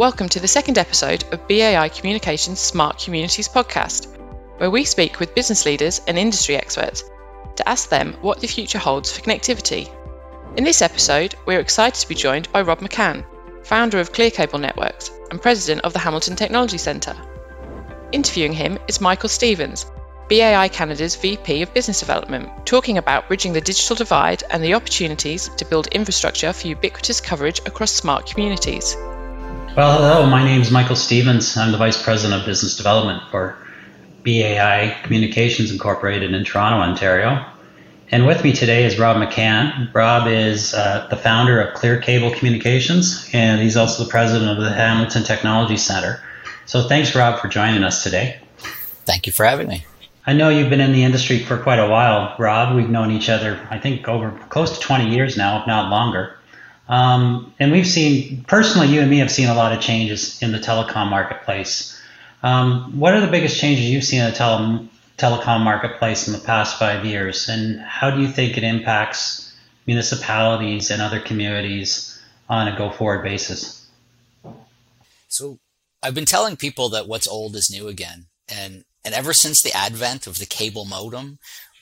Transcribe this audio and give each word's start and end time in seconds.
Welcome 0.00 0.30
to 0.30 0.40
the 0.40 0.48
second 0.48 0.78
episode 0.78 1.24
of 1.30 1.46
BAI 1.46 1.90
Communications 1.90 2.58
Smart 2.58 2.98
Communities 2.98 3.50
podcast, 3.50 4.16
where 4.56 4.70
we 4.70 4.82
speak 4.86 5.20
with 5.20 5.34
business 5.34 5.66
leaders 5.66 6.00
and 6.08 6.18
industry 6.18 6.56
experts 6.56 7.04
to 7.56 7.68
ask 7.68 7.90
them 7.90 8.16
what 8.22 8.40
the 8.40 8.46
future 8.46 8.78
holds 8.78 9.12
for 9.12 9.20
connectivity. 9.20 9.90
In 10.56 10.64
this 10.64 10.80
episode, 10.80 11.34
we're 11.44 11.60
excited 11.60 12.00
to 12.00 12.08
be 12.08 12.14
joined 12.14 12.50
by 12.50 12.62
Rob 12.62 12.80
McCann, 12.80 13.26
founder 13.62 14.00
of 14.00 14.10
Clearcable 14.10 14.58
Networks 14.58 15.10
and 15.30 15.42
president 15.42 15.82
of 15.82 15.92
the 15.92 15.98
Hamilton 15.98 16.34
Technology 16.34 16.78
Centre. 16.78 17.16
Interviewing 18.10 18.54
him 18.54 18.78
is 18.88 19.02
Michael 19.02 19.28
Stephens, 19.28 19.84
BAI 20.30 20.68
Canada's 20.68 21.16
VP 21.16 21.60
of 21.60 21.74
Business 21.74 22.00
Development, 22.00 22.48
talking 22.64 22.96
about 22.96 23.28
bridging 23.28 23.52
the 23.52 23.60
digital 23.60 23.96
divide 23.96 24.44
and 24.48 24.64
the 24.64 24.72
opportunities 24.72 25.50
to 25.58 25.66
build 25.66 25.88
infrastructure 25.88 26.54
for 26.54 26.68
ubiquitous 26.68 27.20
coverage 27.20 27.58
across 27.66 27.92
smart 27.92 28.24
communities. 28.24 28.96
Well, 29.76 29.96
hello, 29.96 30.26
my 30.26 30.42
name 30.42 30.60
is 30.60 30.72
Michael 30.72 30.96
Stephens. 30.96 31.56
I'm 31.56 31.70
the 31.70 31.78
Vice 31.78 32.02
President 32.02 32.40
of 32.40 32.44
Business 32.44 32.76
Development 32.76 33.22
for 33.30 33.56
BAI 34.24 34.98
Communications 35.04 35.70
Incorporated 35.70 36.34
in 36.34 36.44
Toronto, 36.44 36.78
Ontario. 36.78 37.46
And 38.10 38.26
with 38.26 38.42
me 38.42 38.52
today 38.52 38.84
is 38.84 38.98
Rob 38.98 39.16
McCann. 39.16 39.94
Rob 39.94 40.26
is 40.26 40.74
uh, 40.74 41.06
the 41.08 41.16
founder 41.16 41.60
of 41.60 41.72
Clearcable 41.76 42.36
Communications, 42.36 43.30
and 43.32 43.62
he's 43.62 43.76
also 43.76 44.02
the 44.02 44.10
president 44.10 44.50
of 44.50 44.62
the 44.62 44.72
Hamilton 44.72 45.22
Technology 45.22 45.76
Center. 45.76 46.20
So 46.66 46.88
thanks, 46.88 47.14
Rob, 47.14 47.40
for 47.40 47.46
joining 47.46 47.84
us 47.84 48.02
today. 48.02 48.40
Thank 49.04 49.28
you 49.28 49.32
for 49.32 49.46
having 49.46 49.68
me. 49.68 49.86
I 50.26 50.32
know 50.32 50.48
you've 50.48 50.68
been 50.68 50.80
in 50.80 50.92
the 50.92 51.04
industry 51.04 51.38
for 51.38 51.56
quite 51.56 51.78
a 51.78 51.88
while, 51.88 52.34
Rob. 52.40 52.74
We've 52.74 52.90
known 52.90 53.12
each 53.12 53.28
other, 53.28 53.64
I 53.70 53.78
think, 53.78 54.08
over 54.08 54.32
close 54.48 54.76
to 54.76 54.84
20 54.84 55.14
years 55.14 55.36
now, 55.36 55.60
if 55.60 55.68
not 55.68 55.90
longer. 55.90 56.39
Um, 56.90 57.54
and 57.60 57.70
we've 57.70 57.86
seen, 57.86 58.44
personally, 58.48 58.88
you 58.88 59.00
and 59.00 59.08
me 59.08 59.18
have 59.18 59.30
seen 59.30 59.48
a 59.48 59.54
lot 59.54 59.72
of 59.72 59.80
changes 59.80 60.42
in 60.42 60.50
the 60.50 60.58
telecom 60.58 61.08
marketplace. 61.08 61.96
Um, 62.42 62.98
what 62.98 63.14
are 63.14 63.20
the 63.20 63.30
biggest 63.30 63.60
changes 63.60 63.88
you've 63.88 64.02
seen 64.02 64.20
in 64.20 64.30
the 64.30 64.36
tele- 64.36 64.88
telecom 65.16 65.62
marketplace 65.62 66.26
in 66.26 66.32
the 66.32 66.40
past 66.40 66.80
five 66.80 67.06
years? 67.06 67.48
And 67.48 67.80
how 67.80 68.10
do 68.10 68.20
you 68.20 68.26
think 68.26 68.58
it 68.58 68.64
impacts 68.64 69.54
municipalities 69.86 70.90
and 70.90 71.00
other 71.00 71.20
communities 71.20 72.20
on 72.48 72.66
a 72.66 72.76
go 72.76 72.90
forward 72.90 73.22
basis? 73.22 73.88
So, 75.28 75.60
I've 76.02 76.14
been 76.14 76.24
telling 76.24 76.56
people 76.56 76.88
that 76.88 77.06
what's 77.06 77.28
old 77.28 77.54
is 77.54 77.70
new 77.70 77.86
again. 77.86 78.26
And 78.48 78.84
and 79.04 79.14
ever 79.14 79.32
since 79.32 79.62
the 79.62 79.72
advent 79.72 80.26
of 80.26 80.38
the 80.38 80.46
cable 80.46 80.84
modem, 80.84 81.38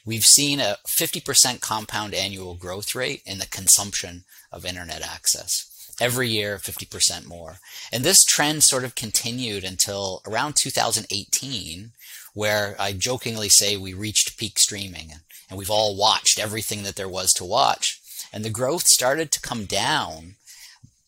we've 0.08 0.24
seen 0.24 0.58
a 0.58 0.78
50% 0.86 1.60
compound 1.60 2.14
annual 2.14 2.54
growth 2.54 2.94
rate 2.94 3.20
in 3.26 3.38
the 3.38 3.46
consumption 3.46 4.24
of 4.50 4.64
internet 4.64 5.02
access. 5.02 5.66
Every 6.00 6.30
year, 6.30 6.56
50% 6.56 7.26
more. 7.26 7.58
And 7.92 8.02
this 8.04 8.24
trend 8.24 8.62
sort 8.62 8.84
of 8.84 8.94
continued 8.94 9.64
until 9.64 10.22
around 10.26 10.54
2018, 10.56 11.90
where 12.32 12.74
I 12.80 12.94
jokingly 12.94 13.50
say 13.50 13.76
we 13.76 13.92
reached 13.92 14.38
peak 14.38 14.58
streaming 14.58 15.12
and 15.50 15.58
we've 15.58 15.70
all 15.70 15.94
watched 15.94 16.38
everything 16.38 16.84
that 16.84 16.96
there 16.96 17.08
was 17.08 17.30
to 17.34 17.44
watch. 17.44 18.00
And 18.32 18.42
the 18.42 18.50
growth 18.50 18.84
started 18.86 19.30
to 19.32 19.40
come 19.40 19.66
down. 19.66 20.36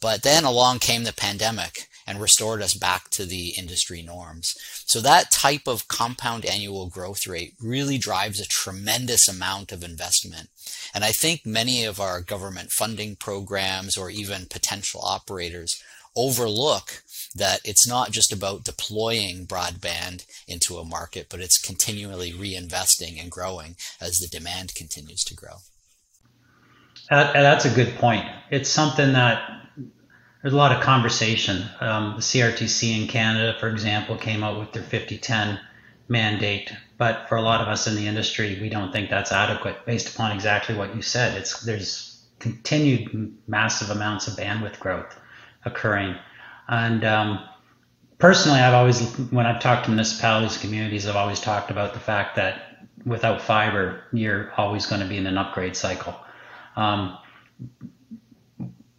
But 0.03 0.23
then 0.23 0.45
along 0.45 0.81
came 0.81 1.05
the 1.05 1.15
pandemic 1.15 1.89
and 2.11 2.21
restored 2.21 2.61
us 2.61 2.75
back 2.75 3.09
to 3.09 3.25
the 3.25 3.51
industry 3.57 4.03
norms. 4.03 4.57
So 4.85 5.01
that 5.01 5.31
type 5.31 5.69
of 5.69 5.87
compound 5.87 6.45
annual 6.45 6.89
growth 6.89 7.25
rate 7.25 7.55
really 7.63 7.99
drives 7.99 8.41
a 8.41 8.49
tremendous 8.49 9.29
amount 9.29 9.71
of 9.71 9.85
investment. 9.85 10.49
And 10.93 11.05
I 11.05 11.13
think 11.13 11.47
many 11.47 11.85
of 11.85 12.01
our 12.01 12.21
government 12.21 12.73
funding 12.73 13.15
programs 13.15 13.97
or 13.97 14.11
even 14.11 14.47
potential 14.47 15.01
operators 15.05 15.81
overlook 16.17 17.05
that 17.37 17.61
it's 17.65 17.87
not 17.87 18.11
just 18.11 18.33
about 18.33 18.65
deploying 18.65 19.47
broadband 19.47 20.27
into 20.49 20.79
a 20.79 20.85
market, 20.85 21.29
but 21.31 21.39
it's 21.39 21.61
continually 21.61 22.33
reinvesting 22.33 23.21
and 23.21 23.31
growing 23.31 23.77
as 24.01 24.19
the 24.19 24.27
demand 24.27 24.75
continues 24.75 25.23
to 25.23 25.35
grow. 25.35 25.59
that's 27.09 27.67
a 27.67 27.71
good 27.71 27.95
point. 27.99 28.25
It's 28.51 28.69
something 28.69 29.13
that 29.13 29.60
there's 30.43 30.55
a 30.55 30.57
lot 30.57 30.73
of 30.73 30.83
conversation. 30.83 31.65
Um, 31.81 32.15
the 32.17 32.23
CRTC 32.23 33.03
in 33.03 33.09
Canada, 33.09 33.57
for 33.59 33.69
example, 33.69 34.17
came 34.17 34.43
out 34.43 34.59
with 34.59 34.73
their 34.73 34.83
5010 34.83 35.61
mandate, 36.09 36.73
but 36.97 37.29
for 37.29 37.37
a 37.37 37.43
lot 37.43 37.61
of 37.61 37.69
us 37.69 37.87
in 37.87 37.95
the 37.95 38.07
industry, 38.07 38.59
we 38.61 38.69
don't 38.69 38.93
think 38.93 39.11
that's 39.11 39.33
adequate 39.33 39.85
based 39.87 40.15
upon 40.15 40.33
exactly 40.33 40.75
what 40.75 40.95
you 40.97 41.03
said. 41.03 41.37
It's 41.37 41.61
there's 41.63 42.25
continued 42.39 43.37
massive 43.47 43.91
amounts 43.91 44.29
of 44.29 44.35
bandwidth 44.35 44.79
growth 44.81 45.19
occurring, 45.65 46.17
and 46.69 47.05
um, 47.05 47.45
personally, 48.19 48.61
I've 48.61 48.75
always 48.75 49.15
when 49.31 49.47
I've 49.47 49.61
talked 49.61 49.85
to 49.85 49.91
municipalities, 49.91 50.57
communities, 50.57 51.07
I've 51.07 51.17
always 51.17 51.41
talked 51.41 51.71
about 51.71 51.93
the 51.93 52.01
fact 52.01 52.37
that 52.37 52.87
without 53.05 53.43
fiber, 53.43 54.05
you're 54.13 54.53
always 54.57 54.87
going 54.87 55.01
to 55.03 55.07
be 55.07 55.17
in 55.17 55.27
an 55.27 55.39
upgrade 55.39 55.77
cycle. 55.77 56.15
Um, 56.77 57.19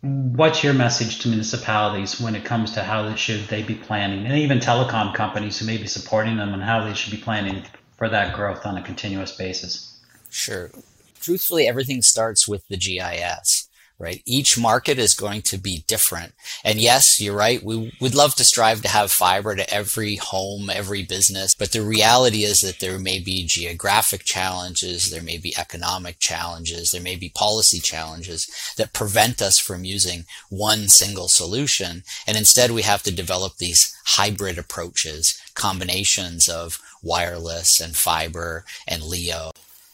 what's 0.02 0.64
your 0.64 0.74
message 0.74 1.20
to 1.20 1.28
municipalities 1.28 2.20
when 2.20 2.36
it 2.36 2.44
comes 2.44 2.72
to 2.72 2.84
how 2.84 3.08
they 3.08 3.16
should 3.16 3.48
they 3.48 3.64
be 3.64 3.76
planning? 3.76 4.26
And 4.26 4.38
even 4.38 4.60
telecom 4.60 5.14
companies 5.14 5.60
who 5.60 5.66
may 5.66 5.78
be 5.78 5.88
supporting 5.88 6.38
them 6.38 6.54
and 6.54 6.64
how 6.64 6.84
they 6.84 6.94
should 6.94 7.12
be 7.12 7.18
planning 7.18 7.64
for 7.98 8.10
that 8.10 8.36
growth 8.36 8.66
on 8.66 8.78
a 8.78 8.82
continuous 8.82 9.36
basis. 9.36 10.00
Sure. 10.30 10.72
Truthfully 11.20 11.68
everything 11.68 12.02
starts 12.02 12.48
with 12.48 12.68
the 12.68 12.78
GIS 12.78 13.70
right? 14.02 14.22
Each 14.26 14.58
market 14.58 14.98
is 14.98 15.14
going 15.14 15.44
to 15.44 15.58
be 15.58 15.84
different. 15.88 16.34
And 16.66 16.82
yes, 16.82 17.22
you're 17.22 17.36
right. 17.36 17.64
We 17.64 17.94
would 18.02 18.16
love 18.16 18.34
to 18.36 18.44
strive 18.44 18.82
to 18.82 18.88
have 18.88 19.12
fiber 19.12 19.56
to 19.56 19.72
every 19.72 20.16
home, 20.16 20.70
every 20.70 21.04
business. 21.04 21.54
But 21.54 21.72
the 21.72 21.84
reality 21.84 22.44
is 22.44 22.60
that 22.60 22.80
there 22.80 22.98
may 22.98 23.20
be 23.20 23.46
geographic 23.46 24.24
challenges. 24.24 25.12
There 25.12 25.22
may 25.22 25.38
be 25.38 25.54
economic 25.58 26.18
challenges. 26.20 26.90
There 26.90 27.02
may 27.02 27.16
be 27.16 27.30
policy 27.30 27.80
challenges 27.80 28.50
that 28.78 28.94
prevent 28.94 29.42
us 29.42 29.60
from 29.60 29.86
using 29.86 30.26
one 30.50 30.90
single 30.90 31.28
solution. 31.28 32.04
And 32.26 32.36
instead 32.36 32.72
we 32.72 32.82
have 32.82 33.04
to 33.04 33.14
develop 33.14 33.58
these 33.58 33.96
hybrid 34.06 34.58
approaches, 34.58 35.40
combinations 35.54 36.50
of 36.50 36.80
wireless 37.04 37.80
and 37.80 37.96
fiber 37.96 38.66
and 38.88 39.04
LEO 39.04 39.52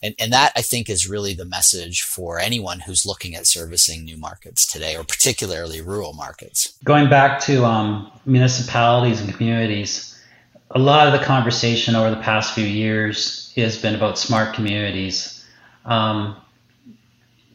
and, 0.07 0.15
and 0.19 0.33
that 0.33 0.53
I 0.55 0.61
think 0.61 0.89
is 0.89 1.09
really 1.09 1.33
the 1.33 1.45
message 1.45 2.01
for 2.01 2.39
anyone 2.39 2.79
who's 2.79 3.05
looking 3.05 3.35
at 3.35 3.45
servicing 3.45 4.03
new 4.03 4.17
markets 4.17 4.65
today, 4.65 4.95
or 4.95 5.03
particularly 5.03 5.81
rural 5.81 6.13
markets. 6.13 6.77
Going 6.83 7.09
back 7.09 7.41
to 7.41 7.65
um, 7.65 8.11
municipalities 8.25 9.19
and 9.21 9.33
communities, 9.33 10.17
a 10.71 10.79
lot 10.79 11.07
of 11.07 11.19
the 11.19 11.25
conversation 11.25 11.95
over 11.95 12.09
the 12.09 12.21
past 12.21 12.53
few 12.53 12.65
years 12.65 13.53
has 13.55 13.81
been 13.81 13.95
about 13.95 14.17
smart 14.17 14.55
communities. 14.55 15.45
Um, 15.85 16.37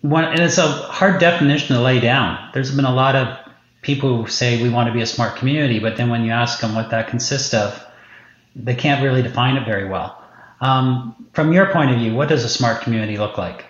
one, 0.03 0.25
and 0.25 0.41
it's 0.41 0.59
a 0.59 0.67
hard 0.67 1.21
definition 1.21 1.77
to 1.77 1.83
lay 1.83 2.01
down. 2.01 2.51
There's 2.53 2.75
been 2.75 2.84
a 2.84 2.95
lot 2.95 3.17
of 3.17 3.39
people 3.83 4.23
who 4.23 4.29
say 4.29 4.63
we 4.63 4.69
want 4.69 4.89
to 4.89 4.93
be 4.93 5.01
a 5.01 5.07
smart 5.07 5.37
community, 5.37 5.79
but 5.79 5.97
then 5.97 6.11
when 6.11 6.25
you 6.25 6.33
ask 6.33 6.61
them 6.61 6.75
what 6.75 6.91
that 6.91 7.09
consists 7.09 7.55
of, 7.55 7.84
they 8.55 8.75
can't 8.75 9.03
really 9.03 9.23
define 9.23 9.57
it 9.57 9.65
very 9.65 9.89
well. 9.89 10.22
Um, 10.62 11.28
from 11.33 11.53
your 11.53 11.67
point 11.67 11.91
of 11.91 11.99
view, 11.99 12.15
what 12.15 12.28
does 12.28 12.45
a 12.45 12.49
smart 12.49 12.83
community 12.83 13.19
look 13.19 13.37
like? 13.37 13.67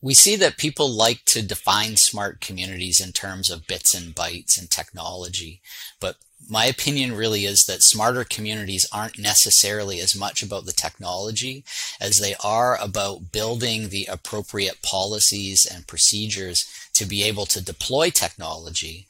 We 0.00 0.14
see 0.14 0.36
that 0.36 0.56
people 0.56 0.88
like 0.88 1.24
to 1.26 1.42
define 1.42 1.96
smart 1.96 2.40
communities 2.40 3.00
in 3.04 3.10
terms 3.10 3.50
of 3.50 3.66
bits 3.66 3.92
and 3.92 4.14
bytes 4.14 4.56
and 4.56 4.70
technology, 4.70 5.60
but 6.00 6.14
my 6.48 6.66
opinion 6.66 7.16
really 7.16 7.44
is 7.44 7.64
that 7.64 7.82
smarter 7.82 8.22
communities 8.22 8.86
aren't 8.92 9.18
necessarily 9.18 9.98
as 9.98 10.14
much 10.14 10.44
about 10.44 10.66
the 10.66 10.72
technology 10.72 11.64
as 12.00 12.18
they 12.18 12.36
are 12.44 12.80
about 12.80 13.32
building 13.32 13.88
the 13.88 14.06
appropriate 14.08 14.80
policies 14.80 15.66
and 15.66 15.88
procedures 15.88 16.88
to 16.94 17.04
be 17.04 17.24
able 17.24 17.46
to 17.46 17.64
deploy 17.64 18.10
technology. 18.10 19.08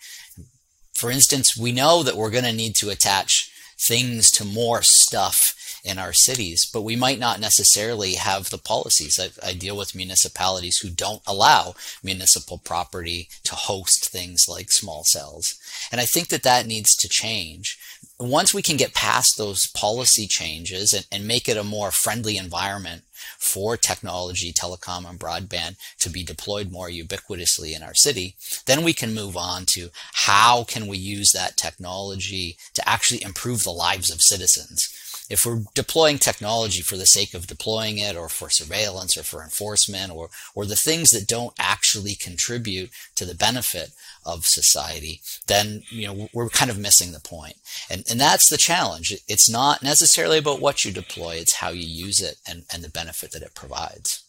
For 0.95 1.11
instance, 1.11 1.55
we 1.55 1.71
know 1.71 2.03
that 2.03 2.17
we're 2.17 2.31
going 2.31 2.45
to 2.45 2.53
need 2.55 2.75
to 2.77 2.89
attach 2.89 3.53
things 3.79 4.31
to 4.33 4.45
more 4.45 4.83
stuff 4.83 5.55
in 5.89 5.99
our 5.99 6.13
cities, 6.13 6.69
but 6.71 6.83
we 6.83 6.97
might 6.97 7.19
not 7.19 7.41
necessarily 7.41 8.15
have 8.15 8.51
the 8.51 8.59
policies. 8.59 9.19
I, 9.19 9.49
I, 9.49 9.55
deal 9.55 9.77
with 9.77 9.95
municipalities 9.95 10.79
who 10.79 10.91
don't 10.91 11.23
allow 11.27 11.75
municipal 12.03 12.59
property 12.59 13.29
to 13.45 13.55
host 13.55 14.11
things 14.11 14.45
like 14.49 14.71
small 14.71 15.03
cells. 15.05 15.55
And 15.91 16.01
I 16.01 16.05
think 16.05 16.29
that 16.29 16.43
that 16.43 16.67
needs 16.67 16.95
to 16.97 17.09
change. 17.09 17.79
Once 18.21 18.53
we 18.53 18.63
can 18.63 18.77
get 18.77 18.95
past 18.95 19.39
those 19.39 19.69
policy 19.69 20.27
changes 20.27 20.93
and, 20.93 21.07
and 21.11 21.27
make 21.27 21.49
it 21.49 21.57
a 21.57 21.65
more 21.65 21.91
friendly 21.91 22.37
environment 22.37 23.05
for 23.39 23.77
technology, 23.77 24.53
telecom, 24.53 25.09
and 25.09 25.19
broadband 25.19 25.77
to 26.01 26.11
be 26.11 26.23
deployed 26.23 26.71
more 26.71 26.89
ubiquitously 26.89 27.75
in 27.75 27.83
our 27.83 27.95
city, 27.95 28.37
then 28.67 28.85
we 28.85 28.93
can 28.93 29.15
move 29.15 29.37
on 29.37 29.65
to 29.67 29.89
how 30.13 30.65
can 30.65 30.87
we 30.87 30.99
use 30.99 31.33
that 31.33 31.57
technology 31.57 32.57
to 32.75 32.87
actually 32.89 33.23
improve 33.23 33.65
the 33.65 33.71
lives 33.71 34.11
of 34.11 34.23
citizens 34.23 34.93
if 35.29 35.45
we're 35.45 35.63
deploying 35.75 36.19
technology 36.19 36.81
for 36.81 36.97
the 36.97 37.05
sake 37.05 37.35
of 37.35 37.47
deploying 37.47 37.99
it 37.99 38.17
or 38.17 38.29
for 38.29 38.49
surveillance 38.49 39.17
or 39.17 39.23
for 39.23 39.43
enforcement 39.43 40.11
or, 40.11 40.31
or 40.55 40.65
the 40.65 40.77
things 40.77 41.11
that 41.11 41.29
don't 41.29 41.55
actually 41.59 42.15
contribute 42.15 42.91
to 43.15 43.25
the 43.25 43.35
benefit 43.35 43.91
of 44.25 44.47
society, 44.47 45.21
then, 45.47 45.83
you 45.91 46.07
know, 46.07 46.29
we're 46.33 46.49
kind 46.49 46.71
of 46.71 46.79
missing 46.79 47.13
the 47.13 47.21
point. 47.21 47.57
And, 47.91 48.05
and 48.11 48.21
that's 48.21 48.49
the 48.49 48.57
challenge. 48.57 49.15
It's 49.29 49.51
not 49.51 49.83
necessarily 49.83 50.39
about 50.39 50.61
what 50.61 50.85
you 50.85 50.93
deploy. 50.93 51.37
It's 51.37 51.57
how 51.57 51.71
you 51.71 51.87
use 51.87 52.21
it 52.21 52.37
and, 52.49 52.65
and 52.73 52.83
the 52.83 52.91
benefit 52.91 53.33
that 53.33 53.43
it 53.43 53.55
provides. 53.55 54.25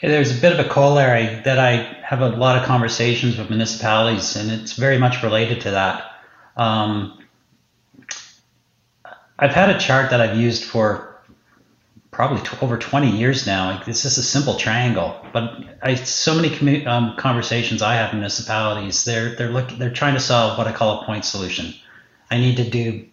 There's 0.00 0.36
a 0.36 0.40
bit 0.40 0.52
of 0.52 0.64
a 0.64 0.68
corollary 0.68 1.40
that 1.44 1.58
I 1.58 1.76
have 2.04 2.20
a 2.20 2.28
lot 2.28 2.56
of 2.56 2.64
conversations 2.64 3.36
with 3.36 3.50
municipalities, 3.50 4.36
and 4.36 4.48
it's 4.50 4.74
very 4.74 4.96
much 4.96 5.24
related 5.24 5.60
to 5.62 5.72
that. 5.72 6.04
Um, 6.56 7.18
I've 9.38 9.54
had 9.54 9.70
a 9.70 9.78
chart 9.78 10.10
that 10.10 10.20
I've 10.20 10.36
used 10.36 10.64
for 10.64 11.16
probably 12.10 12.42
t- 12.42 12.56
over 12.60 12.76
20 12.76 13.16
years 13.16 13.46
now. 13.46 13.80
It's 13.86 14.02
just 14.02 14.18
a 14.18 14.22
simple 14.22 14.56
triangle, 14.56 15.14
but 15.32 15.56
I 15.80 15.94
so 15.94 16.34
many 16.34 16.50
commu- 16.50 16.86
um, 16.86 17.14
conversations 17.16 17.80
I 17.80 17.94
have 17.94 18.12
in 18.12 18.18
municipalities. 18.18 19.04
They're 19.04 19.36
they're 19.36 19.50
looking 19.50 19.78
they're 19.78 19.92
trying 19.92 20.14
to 20.14 20.20
solve 20.20 20.58
what 20.58 20.66
I 20.66 20.72
call 20.72 21.00
a 21.00 21.06
point 21.06 21.24
solution. 21.24 21.72
I 22.30 22.38
need 22.38 22.56
to 22.56 22.68
do 22.68 23.06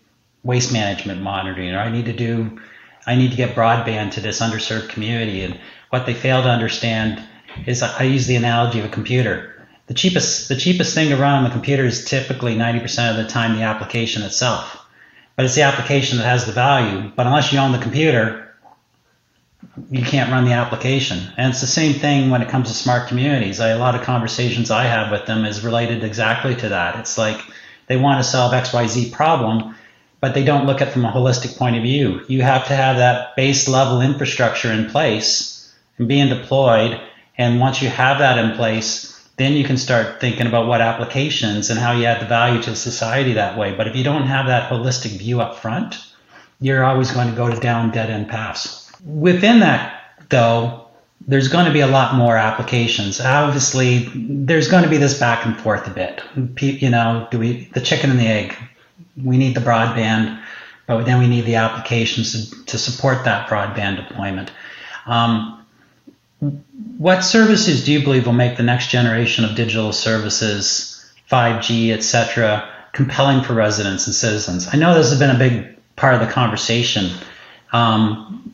waste 0.44 0.74
management 0.74 1.22
monitoring, 1.22 1.74
or 1.76 1.80
I 1.80 1.92
need 1.92 2.06
to 2.06 2.14
do 2.14 2.60
I 3.06 3.16
need 3.16 3.30
to 3.30 3.38
get 3.38 3.56
broadband 3.56 4.12
to 4.14 4.22
this 4.22 4.42
underserved 4.42 4.90
community. 4.90 5.44
And 5.44 5.60
what 5.92 6.08
they 6.08 6.16
fail 6.16 6.42
to 6.42 6.50
understand 6.50 7.24
is 7.68 7.84
I 7.84 8.04
use 8.04 8.26
the 8.26 8.36
analogy 8.36 8.80
of 8.80 8.86
a 8.86 8.90
computer. 8.90 9.68
The 9.86 9.94
cheapest 9.94 10.50
the 10.50 10.56
cheapest 10.56 10.96
thing 10.96 11.10
to 11.10 11.18
run 11.18 11.36
on 11.36 11.44
the 11.44 11.52
computer 11.52 11.86
is 11.86 12.06
typically 12.06 12.56
90% 12.56 13.12
of 13.12 13.18
the 13.18 13.30
time 13.32 13.56
the 13.56 13.62
application 13.62 14.24
itself 14.24 14.85
but 15.36 15.46
it's 15.46 15.56
the 15.56 15.64
application 15.64 16.18
that 16.18 16.26
has 16.26 16.46
the 16.46 16.52
value. 16.52 17.12
But 17.16 17.28
unless 17.28 17.52
you 17.52 17.60
own 17.60 17.72
the 17.72 17.78
computer, 17.78 18.56
you 19.92 20.04
can't 20.04 20.32
run 20.32 20.46
the 20.46 20.54
application. 20.54 21.20
And 21.38 21.52
it's 21.52 21.62
the 21.62 21.68
same 21.68 21.94
thing 21.94 22.30
when 22.30 22.42
it 22.42 22.50
comes 22.50 22.70
to 22.70 22.74
smart 22.74 23.08
communities. 23.08 23.60
I, 23.60 23.70
a 23.70 23.78
lot 23.78 23.96
of 23.96 24.02
conversations 24.02 24.72
I 24.72 24.86
have 24.86 25.12
with 25.12 25.26
them 25.26 25.46
is 25.46 25.64
related 25.64 26.04
exactly 26.04 26.56
to 26.56 26.70
that. 26.70 27.00
It's 27.00 27.18
like 27.18 27.40
they 27.88 27.98
want 27.98 28.24
to 28.24 28.30
solve 28.30 28.54
XYZ 28.54 29.12
problem, 29.12 29.76
but 30.22 30.34
they 30.34 30.44
don't 30.44 30.66
look 30.66 30.82
at 30.82 30.88
it 30.88 30.92
from 30.92 31.06
a 31.06 31.12
holistic 31.12 31.58
point 31.58 31.76
of 31.76 31.84
view. 31.84 32.24
You 32.28 32.42
have 32.42 32.68
to 32.68 32.76
have 32.76 32.98
that 32.98 33.36
base 33.36 33.68
level 33.68 34.02
infrastructure 34.02 34.72
in 34.72 34.90
place 34.90 35.74
and 35.98 36.08
being 36.08 36.30
deployed. 36.30 37.00
And 37.38 37.60
once 37.60 37.82
you 37.82 37.90
have 37.90 38.20
that 38.20 38.38
in 38.38 38.56
place, 38.56 39.15
then 39.38 39.54
you 39.54 39.64
can 39.64 39.78
start 39.78 40.22
thinking 40.22 40.48
about 40.48 40.68
what 40.68 40.82
applications 40.82 41.70
and 41.70 41.80
how 41.80 41.92
you 41.92 42.06
add 42.06 42.22
the 42.22 42.26
value 42.26 42.62
to 42.64 42.76
society 42.76 43.34
that 43.34 43.58
way. 43.58 43.76
But 43.76 43.88
if 43.88 43.96
you 43.96 44.04
don't 44.04 44.28
have 44.28 44.48
that 44.48 44.72
holistic 44.72 45.18
view 45.18 45.42
up 45.42 45.58
front, 45.58 45.98
you're 46.62 46.84
always 46.84 47.12
going 47.12 47.30
to 47.30 47.36
go 47.36 47.50
to 47.50 47.60
down 47.60 47.92
dead 47.92 48.10
end 48.10 48.30
paths. 48.30 48.92
Within 49.04 49.60
that, 49.60 50.16
though, 50.30 50.88
there's 51.28 51.48
going 51.48 51.66
to 51.66 51.74
be 51.74 51.82
a 51.82 51.88
lot 51.88 52.16
more 52.16 52.38
applications. 52.38 53.20
Obviously, 53.20 54.10
there's 54.16 54.68
going 54.70 54.84
to 54.84 54.90
be 54.90 54.98
this 54.98 55.20
back 55.20 55.46
and 55.46 55.58
forth 55.60 55.88
a 55.88 55.90
bit. 55.90 56.24
You 56.62 56.90
know, 56.90 57.28
do 57.32 57.40
we 57.40 57.66
the 57.74 57.82
chicken 57.82 58.10
and 58.12 58.20
the 58.20 58.28
egg? 58.28 58.56
We 59.22 59.38
need 59.38 59.56
the 59.56 59.62
broadband, 59.62 60.42
but 60.88 61.04
then 61.06 61.20
we 61.20 61.28
need 61.28 61.46
the 61.46 61.56
applications 61.56 62.50
to, 62.52 62.66
to 62.66 62.78
support 62.78 63.26
that 63.26 63.50
broadband 63.50 64.08
deployment. 64.08 64.52
Um, 65.06 65.65
what 66.98 67.24
services 67.24 67.86
do 67.86 67.92
you 67.92 68.04
believe 68.04 68.26
will 68.26 68.34
make 68.34 68.58
the 68.58 68.64
next 68.64 68.90
generation 68.90 69.46
of 69.46 69.56
digital 69.56 69.92
services, 69.92 71.14
5G, 71.32 71.92
etc., 71.92 72.70
compelling 72.94 73.44
for 73.44 73.54
residents 73.54 74.08
and 74.08 74.16
citizens? 74.16 74.68
I 74.72 74.78
know 74.78 74.94
this 74.94 75.10
has 75.10 75.20
been 75.20 75.36
a 75.36 75.38
big 75.38 75.78
part 75.96 76.14
of 76.14 76.22
the 76.22 76.28
conversation. 76.28 77.12
Um, 77.74 78.54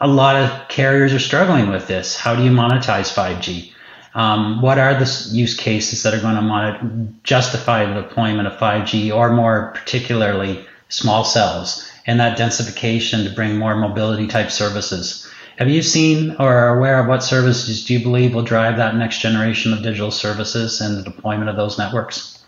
a 0.00 0.08
lot 0.08 0.36
of 0.36 0.68
carriers 0.68 1.12
are 1.12 1.18
struggling 1.18 1.68
with 1.68 1.86
this. 1.86 2.16
How 2.16 2.34
do 2.34 2.42
you 2.42 2.50
monetize 2.50 3.12
5G? 3.12 3.72
Um, 4.14 4.62
what 4.62 4.78
are 4.78 4.94
the 4.94 5.28
use 5.30 5.54
cases 5.54 6.02
that 6.02 6.14
are 6.14 6.20
going 6.20 6.36
to 6.36 7.08
justify 7.22 7.84
the 7.84 8.00
deployment 8.00 8.48
of 8.48 8.54
5G 8.54 9.14
or 9.14 9.32
more 9.32 9.72
particularly 9.74 10.64
small 10.88 11.24
cells 11.24 11.90
and 12.06 12.20
that 12.20 12.38
densification 12.38 13.24
to 13.24 13.34
bring 13.34 13.58
more 13.58 13.76
mobility 13.76 14.26
type 14.26 14.50
services? 14.50 15.30
Have 15.58 15.70
you 15.70 15.82
seen 15.82 16.32
or 16.32 16.52
are 16.52 16.76
aware 16.76 17.00
of 17.00 17.06
what 17.06 17.22
services 17.22 17.84
do 17.84 17.94
you 17.94 18.02
believe 18.02 18.34
will 18.34 18.42
drive 18.42 18.76
that 18.76 18.94
next 18.94 19.20
generation 19.20 19.72
of 19.72 19.82
digital 19.82 20.10
services 20.10 20.82
and 20.82 20.98
the 20.98 21.02
deployment 21.02 21.48
of 21.48 21.56
those 21.56 21.78
networks? 21.78 22.44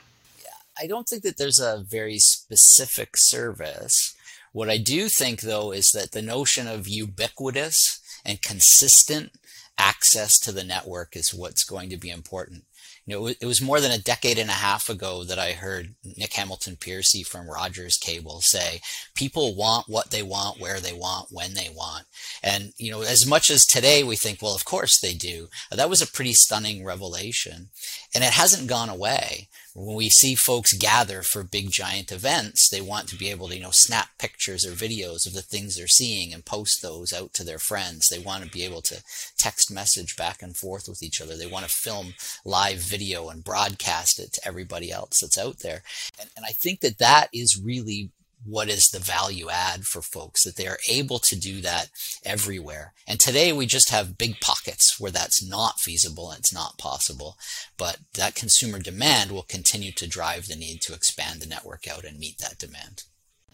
I 0.78 0.86
don't 0.86 1.08
think 1.08 1.22
that 1.22 1.38
there's 1.38 1.58
a 1.58 1.84
very 1.88 2.18
specific 2.18 3.10
service. 3.16 4.14
What 4.52 4.68
I 4.68 4.76
do 4.76 5.08
think, 5.08 5.40
though, 5.40 5.72
is 5.72 5.90
that 5.94 6.12
the 6.12 6.22
notion 6.22 6.68
of 6.68 6.86
ubiquitous 6.86 8.00
and 8.26 8.42
consistent 8.42 9.32
access 9.78 10.38
to 10.40 10.52
the 10.52 10.64
network 10.64 11.16
is 11.16 11.34
what's 11.34 11.64
going 11.64 11.88
to 11.90 11.96
be 11.96 12.10
important. 12.10 12.64
You 13.08 13.14
know, 13.14 13.26
it 13.28 13.46
was 13.46 13.62
more 13.62 13.80
than 13.80 13.90
a 13.90 13.96
decade 13.96 14.36
and 14.36 14.50
a 14.50 14.52
half 14.52 14.90
ago 14.90 15.24
that 15.24 15.38
I 15.38 15.52
heard 15.52 15.94
Nick 16.18 16.34
Hamilton 16.34 16.76
Piercy 16.76 17.22
from 17.22 17.48
Rogers 17.48 17.96
Cable 17.96 18.42
say, 18.42 18.82
people 19.14 19.56
want 19.56 19.88
what 19.88 20.10
they 20.10 20.22
want, 20.22 20.60
where 20.60 20.78
they 20.78 20.92
want, 20.92 21.28
when 21.30 21.54
they 21.54 21.70
want. 21.74 22.04
And, 22.42 22.74
you 22.76 22.90
know, 22.90 23.00
as 23.00 23.26
much 23.26 23.48
as 23.48 23.64
today 23.64 24.04
we 24.04 24.14
think, 24.16 24.42
well, 24.42 24.54
of 24.54 24.66
course 24.66 25.00
they 25.00 25.14
do, 25.14 25.48
that 25.70 25.88
was 25.88 26.02
a 26.02 26.06
pretty 26.06 26.34
stunning 26.34 26.84
revelation. 26.84 27.70
And 28.14 28.22
it 28.22 28.34
hasn't 28.34 28.68
gone 28.68 28.90
away 28.90 29.48
when 29.78 29.96
we 29.96 30.08
see 30.08 30.34
folks 30.34 30.72
gather 30.72 31.22
for 31.22 31.44
big 31.44 31.70
giant 31.70 32.10
events, 32.10 32.68
they 32.68 32.80
want 32.80 33.08
to 33.08 33.16
be 33.16 33.30
able 33.30 33.48
to, 33.48 33.54
you 33.54 33.62
know, 33.62 33.70
snap 33.70 34.08
pictures 34.18 34.66
or 34.66 34.72
videos 34.72 35.26
of 35.26 35.34
the 35.34 35.42
things 35.42 35.76
they're 35.76 35.86
seeing 35.86 36.34
and 36.34 36.44
post 36.44 36.82
those 36.82 37.12
out 37.12 37.32
to 37.34 37.44
their 37.44 37.60
friends. 37.60 38.08
They 38.08 38.18
want 38.18 38.44
to 38.44 38.50
be 38.50 38.64
able 38.64 38.82
to 38.82 39.02
text 39.36 39.70
message 39.70 40.16
back 40.16 40.42
and 40.42 40.56
forth 40.56 40.88
with 40.88 41.02
each 41.02 41.20
other. 41.20 41.36
They 41.36 41.46
want 41.46 41.64
to 41.64 41.70
film 41.70 42.14
live 42.44 42.78
video 42.78 43.28
and 43.28 43.44
broadcast 43.44 44.18
it 44.18 44.32
to 44.34 44.46
everybody 44.46 44.90
else 44.90 45.20
that's 45.20 45.38
out 45.38 45.60
there. 45.60 45.82
And, 46.20 46.28
and 46.36 46.44
I 46.44 46.52
think 46.52 46.80
that 46.80 46.98
that 46.98 47.28
is 47.32 47.60
really 47.62 48.10
what 48.44 48.68
is 48.68 48.88
the 48.88 48.98
value 48.98 49.48
add 49.50 49.84
for 49.84 50.02
folks 50.02 50.44
that 50.44 50.56
they 50.56 50.66
are 50.66 50.78
able 50.88 51.18
to 51.18 51.38
do 51.38 51.60
that 51.60 51.90
everywhere. 52.24 52.94
And 53.06 53.20
today 53.20 53.52
we 53.52 53.66
just 53.66 53.90
have 53.90 54.18
big 54.18 54.40
pockets 54.40 54.98
where 54.98 55.10
that's 55.10 55.46
not 55.46 55.80
feasible 55.80 56.30
and 56.30 56.38
it's 56.40 56.52
not 56.52 56.78
possible. 56.78 57.36
But 57.76 57.98
that 58.14 58.34
consumer 58.34 58.78
demand 58.78 59.32
will 59.32 59.42
continue 59.42 59.92
to 59.92 60.06
drive 60.06 60.46
the 60.46 60.56
need 60.56 60.80
to 60.82 60.94
expand 60.94 61.40
the 61.40 61.46
network 61.46 61.86
out 61.88 62.04
and 62.04 62.18
meet 62.18 62.38
that 62.38 62.58
demand. 62.58 63.04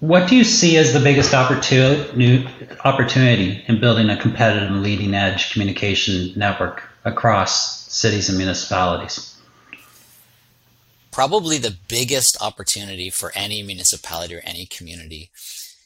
What 0.00 0.28
do 0.28 0.36
you 0.36 0.44
see 0.44 0.76
as 0.76 0.92
the 0.92 1.00
biggest 1.00 1.32
opportunity 1.32 2.44
in 3.66 3.80
building 3.80 4.10
a 4.10 4.20
competitive 4.20 4.70
leading 4.72 5.14
edge 5.14 5.52
communication 5.52 6.32
network 6.36 6.82
across 7.04 7.90
cities 7.92 8.28
and 8.28 8.36
municipalities? 8.36 9.33
Probably 11.14 11.58
the 11.58 11.76
biggest 11.86 12.36
opportunity 12.42 13.08
for 13.08 13.30
any 13.36 13.62
municipality 13.62 14.34
or 14.34 14.40
any 14.44 14.66
community 14.66 15.30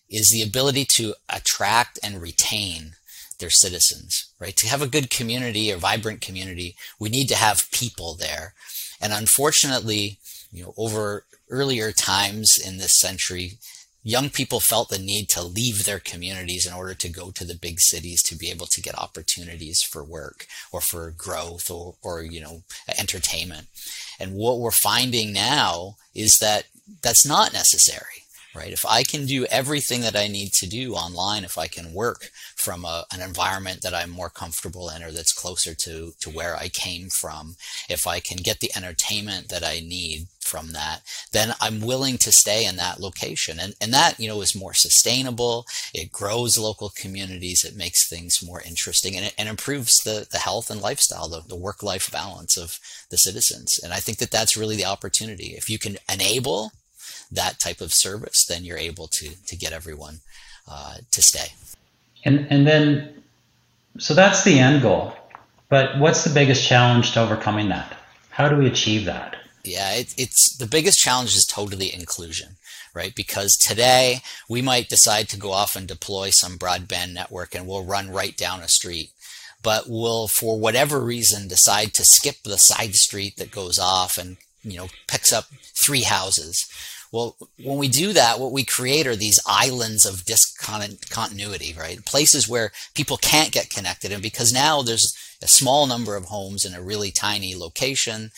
is 0.09 0.31
the 0.31 0.43
ability 0.43 0.87
to 0.87 1.13
attract 1.29 1.99
and 2.03 2.23
retain 2.23 2.93
their 3.39 3.51
citizens, 3.51 4.33
right? 4.41 4.57
To 4.57 4.67
have 4.67 4.81
a 4.81 4.87
good 4.87 5.11
community 5.11 5.71
or 5.71 5.77
vibrant 5.77 6.23
community, 6.23 6.77
we 6.99 7.11
need 7.11 7.29
to 7.29 7.37
have 7.37 7.71
people 7.71 8.15
there. 8.15 8.55
And 9.03 9.13
unfortunately, 9.13 10.17
you 10.51 10.65
know, 10.65 10.75
over 10.79 11.25
earlier 11.51 11.93
times 11.93 12.57
in 12.57 12.79
this 12.79 12.99
century, 12.99 13.59
young 14.03 14.31
people 14.31 14.61
felt 14.61 14.89
the 14.89 14.99
need 14.99 15.29
to 15.29 15.43
leave 15.43 15.85
their 15.85 15.99
communities 15.99 16.67
in 16.67 16.73
order 16.73 16.95
to 16.95 17.09
go 17.09 17.31
to 17.31 17.45
the 17.45 17.55
big 17.55 17.81
cities 17.81 18.23
to 18.23 18.37
be 18.37 18.51
able 18.51 18.67
to 18.67 18.81
get 18.81 18.99
opportunities 18.99 19.83
for 19.83 20.05
work 20.05 20.47
or 20.73 20.81
for 20.81 21.11
growth 21.11 21.71
or, 21.71 21.95
or 22.03 22.23
you 22.23 22.41
know, 22.41 22.63
entertainment. 22.99 23.67
And 24.19 24.35
what 24.35 24.59
we're 24.59 24.71
finding 24.71 25.33
now 25.33 25.97
is 26.15 26.39
that 26.41 26.65
that's 27.03 27.27
not 27.27 27.53
necessary, 27.53 28.25
right? 28.55 28.73
If 28.73 28.85
I 28.87 29.03
can 29.03 29.27
do 29.27 29.45
everything 29.47 30.01
that 30.03 30.17
I 30.17 30.27
need 30.27 30.53
to 30.55 30.67
do 30.67 30.95
online, 30.95 31.45
if 31.45 31.59
I 31.59 31.67
can 31.67 31.93
work 31.93 32.31
from 32.57 32.85
a, 32.85 33.05
an 33.13 33.21
environment 33.21 33.83
that 33.83 33.95
I'm 33.95 34.11
more 34.11 34.31
comfortable 34.31 34.89
in 34.89 35.03
or 35.03 35.11
that's 35.11 35.33
closer 35.33 35.75
to, 35.75 36.13
to 36.21 36.31
where 36.31 36.57
I 36.57 36.69
came 36.69 37.09
from, 37.09 37.57
if 37.89 38.07
I 38.07 38.21
can 38.21 38.39
get 38.39 38.61
the 38.61 38.71
entertainment 38.77 39.49
that 39.49 39.65
I 39.65 39.81
need 39.81 40.27
from 40.41 40.73
that, 40.73 41.03
then 41.33 41.55
I'm 41.61 41.81
willing 41.81 42.17
to 42.19 42.33
stay 42.33 42.65
in 42.65 42.77
that 42.77 43.01
location. 43.01 43.59
And, 43.61 43.75
and 43.81 43.93
that, 43.93 44.19
you 44.19 44.29
know, 44.29 44.41
is 44.41 44.57
more 44.57 44.75
sustainable. 44.75 45.67
It 45.93 46.11
grows 46.11 46.59
local 46.59 46.91
communities. 46.97 47.65
It 47.65 47.77
makes 47.77 48.09
things 48.09 48.43
more 48.43 48.63
interesting 48.63 49.15
and 49.15 49.27
it 49.27 49.35
and 49.39 49.49
improves 49.49 49.95
the, 50.05 50.27
the 50.31 50.39
health 50.39 50.71
and 50.71 50.81
lifestyle, 50.81 51.29
the, 51.29 51.43
the 51.47 51.57
work 51.57 51.83
life 51.83 52.11
balance 52.11 52.57
of 52.57 52.81
the 53.11 53.19
citizens. 53.19 53.79
And 53.83 53.93
I 53.93 53.97
think 53.97 54.19
that 54.19 54.31
that's 54.31 54.57
really 54.57 54.77
the 54.77 54.87
opportunity. 54.87 55.55
If 55.57 55.69
you 55.69 55.79
can 55.79 55.99
enable 56.11 56.73
that 57.31 57.59
type 57.59 57.81
of 57.81 57.93
service, 57.93 58.47
then 58.47 58.65
you're 58.65 58.79
able 58.79 59.07
to, 59.09 59.31
to 59.47 59.57
get 59.57 59.73
everyone 59.73 60.21
uh, 60.71 60.97
to 61.11 61.23
stay. 61.23 61.53
And, 62.25 62.47
and 62.51 62.67
then, 62.67 63.23
so 63.99 64.15
that's 64.15 64.45
the 64.45 64.59
end 64.59 64.83
goal. 64.83 65.15
But 65.69 65.99
what's 65.99 66.25
the 66.25 66.33
biggest 66.33 66.67
challenge 66.67 67.13
to 67.13 67.21
overcoming 67.21 67.69
that? 67.69 67.97
How 68.31 68.49
do 68.49 68.57
we 68.57 68.67
achieve 68.67 69.05
that? 69.05 69.37
Yeah, 69.65 69.95
it, 69.95 70.15
it's 70.17 70.57
the 70.57 70.67
biggest 70.67 70.99
challenge 70.99 71.37
is 71.37 71.45
totally 71.45 71.93
inclusion, 71.93 72.57
right? 72.95 73.15
Because 73.15 73.57
today 73.57 74.21
we 74.49 74.63
might 74.63 74.89
decide 74.89 75.29
to 75.31 75.39
go 75.39 75.53
off 75.53 75.77
and 75.77 75.87
deploy 75.87 76.31
some 76.31 76.59
broadband 76.59 77.13
network 77.13 77.55
and 77.55 77.67
we'll 77.67 77.85
run 77.85 78.11
right 78.11 78.37
down 78.37 78.61
a 78.61 78.69
street 78.69 79.11
but 79.63 79.85
we'll, 79.89 80.29
for 80.29 80.59
whatever 80.59 81.01
reason, 81.01 81.49
decide 81.49 81.93
to 81.95 82.05
skip 82.05 82.37
the 82.45 82.57
side 82.57 82.95
street 82.95 83.37
that 83.37 83.51
goes 83.51 83.79
off 83.79 84.17
and, 84.17 84.37
you 84.63 84.77
know, 84.77 84.89
picks 85.07 85.33
up 85.33 85.47
three 85.77 86.03
houses. 86.03 86.69
Well, 87.13 87.37
when 87.63 87.79
we 87.79 87.89
do 87.89 88.13
that, 88.13 88.39
what 88.39 88.53
we 88.53 88.65
create 88.65 89.07
are 89.07 89.17
these 89.17 89.41
islands 89.47 90.05
of 90.05 90.25
discontinuity, 90.25 91.75
right? 91.79 92.05
Places 92.05 92.49
where 92.49 92.71
people 92.95 93.17
can't 93.17 93.53
get 93.53 93.71
connected. 93.71 94.13
And 94.13 94.23
because 94.23 94.53
now 94.53 94.83
there's 94.83 95.17
a 95.43 95.49
small 95.49 95.87
number 95.87 96.17
of 96.17 96.27
homes 96.27 96.65
in 96.65 96.75
a 96.75 96.83
really 96.83 97.11
tiny 97.11 97.55
location, 97.55 98.31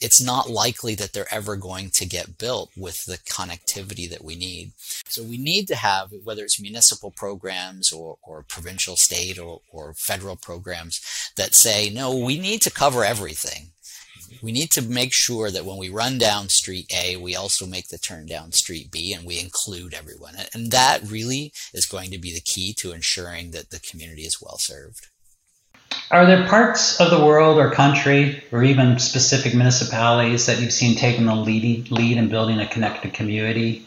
it's 0.00 0.22
not 0.22 0.50
likely 0.50 0.94
that 0.96 1.12
they're 1.12 1.32
ever 1.32 1.56
going 1.56 1.90
to 1.90 2.04
get 2.04 2.38
built 2.38 2.70
with 2.76 3.04
the 3.06 3.18
connectivity 3.18 4.08
that 4.10 4.22
we 4.22 4.36
need. 4.36 4.72
So 5.06 5.22
we 5.22 5.38
need 5.38 5.66
to 5.68 5.76
have, 5.76 6.10
whether 6.24 6.42
it's 6.42 6.60
municipal 6.60 7.10
programs 7.10 7.92
or, 7.92 8.18
or 8.22 8.42
provincial, 8.42 8.96
state, 8.96 9.38
or, 9.38 9.60
or 9.72 9.94
federal 9.94 10.36
programs 10.36 11.00
that 11.36 11.54
say, 11.54 11.90
no, 11.90 12.14
we 12.16 12.38
need 12.38 12.60
to 12.62 12.70
cover 12.70 13.04
everything. 13.04 13.70
We 14.42 14.52
need 14.52 14.70
to 14.72 14.82
make 14.82 15.12
sure 15.12 15.50
that 15.50 15.64
when 15.64 15.78
we 15.78 15.88
run 15.88 16.18
down 16.18 16.48
street 16.48 16.92
A, 16.94 17.16
we 17.16 17.34
also 17.36 17.66
make 17.66 17.88
the 17.88 17.98
turn 17.98 18.26
down 18.26 18.52
street 18.52 18.90
B 18.90 19.12
and 19.12 19.26
we 19.26 19.40
include 19.40 19.94
everyone. 19.94 20.34
And 20.52 20.70
that 20.70 21.02
really 21.02 21.52
is 21.72 21.86
going 21.86 22.10
to 22.10 22.18
be 22.18 22.32
the 22.32 22.40
key 22.40 22.74
to 22.80 22.92
ensuring 22.92 23.50
that 23.52 23.70
the 23.70 23.80
community 23.80 24.22
is 24.22 24.40
well 24.40 24.58
served. 24.58 25.08
Are 26.10 26.26
there 26.26 26.46
parts 26.46 27.00
of 27.00 27.10
the 27.10 27.24
world 27.24 27.58
or 27.58 27.70
country 27.70 28.42
or 28.52 28.62
even 28.62 28.98
specific 28.98 29.54
municipalities 29.54 30.46
that 30.46 30.60
you've 30.60 30.72
seen 30.72 30.96
taking 30.96 31.26
the 31.26 31.34
lead, 31.34 31.90
lead 31.90 32.16
in 32.16 32.28
building 32.28 32.60
a 32.60 32.66
connected 32.66 33.14
community? 33.14 33.86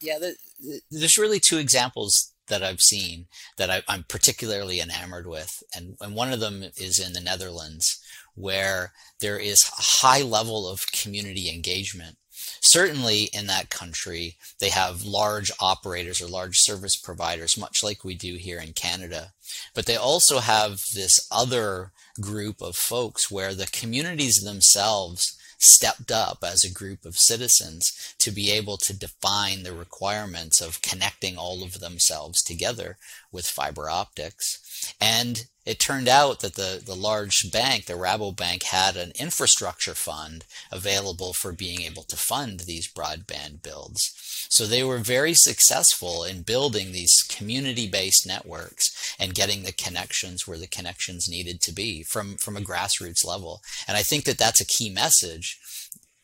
Yeah, 0.00 0.18
the, 0.18 0.36
the, 0.60 0.80
there's 0.90 1.18
really 1.18 1.40
two 1.40 1.58
examples 1.58 2.32
that 2.48 2.62
I've 2.62 2.80
seen 2.80 3.26
that 3.56 3.70
I, 3.70 3.82
am 3.88 4.04
particularly 4.08 4.80
enamored 4.80 5.26
with. 5.26 5.62
And, 5.74 5.96
and 6.00 6.14
one 6.14 6.32
of 6.32 6.40
them 6.40 6.64
is 6.76 6.98
in 6.98 7.12
the 7.12 7.20
Netherlands, 7.20 8.00
where 8.34 8.92
there 9.20 9.38
is 9.38 9.64
a 9.78 10.06
high 10.06 10.22
level 10.22 10.68
of 10.68 10.92
community 10.92 11.50
engagement 11.50 12.16
certainly 12.60 13.24
in 13.32 13.46
that 13.46 13.70
country, 13.70 14.36
they 14.60 14.70
have 14.70 15.04
large 15.04 15.50
operators 15.60 16.20
or 16.20 16.28
large 16.28 16.56
service 16.58 16.96
providers, 16.96 17.58
much 17.58 17.82
like 17.82 18.04
we 18.04 18.14
do 18.14 18.34
here 18.36 18.60
in 18.60 18.72
Canada. 18.72 19.32
But 19.74 19.86
they 19.86 19.96
also 19.96 20.38
have 20.38 20.80
this 20.94 21.26
other 21.30 21.92
group 22.20 22.60
of 22.60 22.76
folks 22.76 23.30
where 23.30 23.54
the 23.54 23.66
communities 23.66 24.42
themselves 24.42 25.37
stepped 25.58 26.10
up 26.10 26.38
as 26.42 26.64
a 26.64 26.72
group 26.72 27.04
of 27.04 27.18
citizens 27.18 28.14
to 28.18 28.30
be 28.30 28.50
able 28.50 28.76
to 28.76 28.96
define 28.96 29.64
the 29.64 29.72
requirements 29.72 30.60
of 30.60 30.80
connecting 30.82 31.36
all 31.36 31.62
of 31.62 31.80
themselves 31.80 32.42
together 32.42 32.96
with 33.32 33.46
fiber 33.46 33.90
optics. 33.90 34.60
And 35.00 35.46
it 35.64 35.78
turned 35.78 36.08
out 36.08 36.40
that 36.40 36.54
the, 36.54 36.82
the 36.82 36.94
large 36.94 37.52
bank, 37.52 37.84
the 37.84 37.92
Rabobank, 37.92 38.62
had 38.62 38.96
an 38.96 39.12
infrastructure 39.18 39.94
fund 39.94 40.46
available 40.72 41.34
for 41.34 41.52
being 41.52 41.82
able 41.82 42.04
to 42.04 42.16
fund 42.16 42.60
these 42.60 42.90
broadband 42.90 43.62
builds. 43.62 44.14
So 44.48 44.64
they 44.64 44.82
were 44.82 44.96
very 44.96 45.34
successful 45.34 46.24
in 46.24 46.40
building 46.40 46.92
these 46.92 47.14
community-based 47.28 48.26
networks 48.26 49.14
and 49.18 49.34
getting 49.34 49.62
the 49.62 49.72
connections 49.72 50.46
where 50.46 50.56
the 50.56 50.66
connections 50.66 51.28
needed 51.28 51.60
to 51.60 51.72
be 51.72 52.02
from, 52.02 52.38
from 52.38 52.56
a 52.56 52.62
grassroots 52.62 53.26
level. 53.26 53.60
And 53.86 53.96
I 53.96 54.02
think 54.02 54.24
that 54.24 54.38
that's 54.38 54.62
a 54.62 54.66
key 54.66 54.88
message 54.88 55.58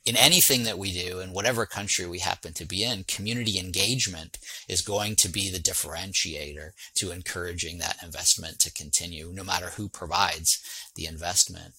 in 0.04 0.16
anything 0.16 0.64
that 0.64 0.78
we 0.78 0.92
do, 0.92 1.20
in 1.20 1.32
whatever 1.32 1.64
country 1.64 2.06
we 2.06 2.18
happen 2.18 2.52
to 2.54 2.66
be 2.66 2.84
in, 2.84 3.04
community 3.04 3.58
engagement 3.58 4.38
is 4.68 4.82
going 4.82 5.16
to 5.16 5.28
be 5.28 5.50
the 5.50 5.58
differentiator 5.58 6.70
to 6.96 7.10
encouraging 7.10 7.78
that 7.78 8.02
investment 8.02 8.58
to 8.58 8.72
continue, 8.72 9.30
no 9.32 9.42
matter 9.42 9.68
who 9.76 9.88
provides 9.88 10.62
the 10.94 11.06
investment. 11.06 11.74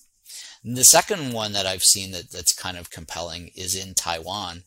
And 0.63 0.75
the 0.75 0.83
second 0.83 1.33
one 1.33 1.53
that 1.53 1.67
I've 1.67 1.83
seen 1.83 2.11
that, 2.11 2.31
that's 2.31 2.53
kind 2.53 2.77
of 2.77 2.89
compelling 2.89 3.51
is 3.55 3.75
in 3.75 3.93
Taiwan. 3.93 4.63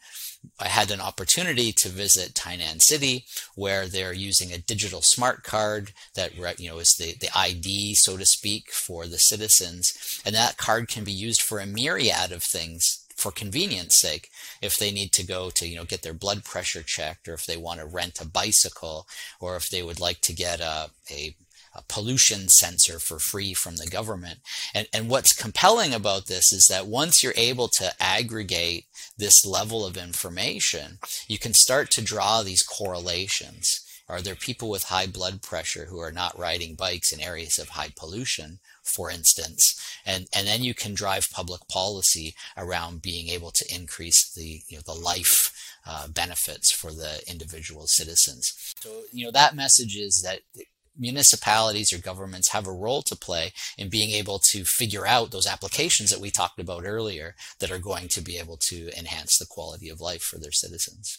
I 0.61 0.69
had 0.69 0.93
an 0.93 1.01
opportunity 1.01 1.73
to 1.73 1.89
visit 1.89 2.35
Tainan 2.35 2.81
City, 2.81 3.25
where 3.57 3.89
they're 3.89 4.13
using 4.13 4.53
a 4.53 4.59
digital 4.59 5.01
smart 5.03 5.43
card 5.43 5.93
that 6.15 6.37
you 6.61 6.69
know 6.69 6.79
is 6.79 6.95
the, 6.97 7.15
the 7.21 7.37
ID, 7.37 7.97
so 7.97 8.17
to 8.17 8.25
speak, 8.25 8.71
for 8.71 9.09
the 9.09 9.19
citizens, 9.19 10.23
and 10.25 10.33
that 10.37 10.57
card 10.57 10.87
can 10.87 11.03
be 11.03 11.11
used 11.11 11.43
for 11.43 11.59
a 11.59 11.67
myriad 11.67 12.31
of 12.31 12.45
things 12.45 13.05
for 13.19 13.33
convenience 13.33 13.99
sake 13.99 14.31
if 14.63 14.79
they 14.79 14.91
need 14.93 15.13
to 15.13 15.27
go 15.27 15.51
to 15.51 15.67
you 15.67 15.77
know 15.77 15.85
get 15.85 16.03
their 16.03 16.15
blood 16.15 16.45
pressure 16.45 16.83
checked 16.83 17.29
or 17.29 17.35
if 17.35 17.45
they 17.45 17.57
want 17.57 17.81
to 17.81 17.87
rent 17.87 18.21
a 18.21 18.27
bicycle 18.27 19.07
or 19.41 19.57
if 19.57 19.69
they 19.69 19.83
would 19.83 20.01
like 20.01 20.21
to 20.21 20.33
get 20.33 20.61
a, 20.61 20.91
a 21.11 21.35
a 21.75 21.83
pollution 21.89 22.49
sensor 22.49 22.99
for 22.99 23.19
free 23.19 23.55
from 23.55 23.77
the 23.77 23.87
government. 23.87 24.41
And, 24.75 24.89
and 24.93 25.09
what's 25.09 25.33
compelling 25.33 25.95
about 25.95 26.27
this 26.27 26.53
is 26.53 26.67
that 26.69 26.87
once 26.87 27.23
you're 27.23 27.35
able 27.37 27.69
to 27.69 27.93
aggregate 28.01 28.87
this 29.17 29.47
level 29.47 29.87
of 29.87 29.97
information, 29.97 30.99
you 31.29 31.39
can 31.39 31.55
start 31.55 31.91
to 31.93 32.03
draw 32.03 32.43
these 32.43 32.63
correlations. 32.63 33.85
Are 34.09 34.23
there 34.23 34.35
people 34.35 34.71
with 34.71 34.85
high 34.85 35.07
blood 35.07 35.43
pressure 35.43 35.85
who 35.85 35.99
are 35.99 36.13
not 36.13 36.39
riding 36.39 36.75
bikes 36.75 37.13
in 37.13 37.21
areas 37.21 37.59
of 37.59 37.71
high 37.71 37.93
pollution? 37.95 38.59
For 38.89 39.11
instance, 39.11 39.75
and 40.05 40.27
and 40.35 40.47
then 40.47 40.63
you 40.63 40.75
can 40.75 40.95
drive 40.95 41.31
public 41.31 41.61
policy 41.69 42.35
around 42.57 43.03
being 43.03 43.29
able 43.29 43.51
to 43.53 43.75
increase 43.75 44.33
the 44.33 44.63
you 44.69 44.77
know 44.77 44.83
the 44.87 45.01
life 45.01 45.53
uh, 45.87 46.09
benefits 46.09 46.71
for 46.73 46.91
the 46.93 47.23
individual 47.29 47.87
citizens. 47.87 48.75
So 48.81 49.03
you 49.13 49.25
know 49.25 49.33
that 49.33 49.55
message 49.55 49.97
is 49.97 50.23
that 50.23 50.41
municipalities 50.99 51.93
or 51.93 51.99
governments 51.99 52.49
have 52.49 52.67
a 52.67 52.73
role 52.73 53.03
to 53.03 53.17
play 53.17 53.53
in 53.77 53.89
being 53.89 54.11
able 54.11 54.39
to 54.39 54.65
figure 54.65 55.07
out 55.07 55.31
those 55.31 55.47
applications 55.47 56.11
that 56.11 56.21
we 56.21 56.31
talked 56.31 56.59
about 56.59 56.85
earlier 56.85 57.35
that 57.61 57.71
are 57.71 57.79
going 57.79 58.09
to 58.09 58.21
be 58.21 58.37
able 58.37 58.57
to 58.57 58.91
enhance 58.99 59.39
the 59.39 59.47
quality 59.47 59.89
of 59.89 60.01
life 60.01 60.23
for 60.23 60.39
their 60.39 60.53
citizens. 60.53 61.19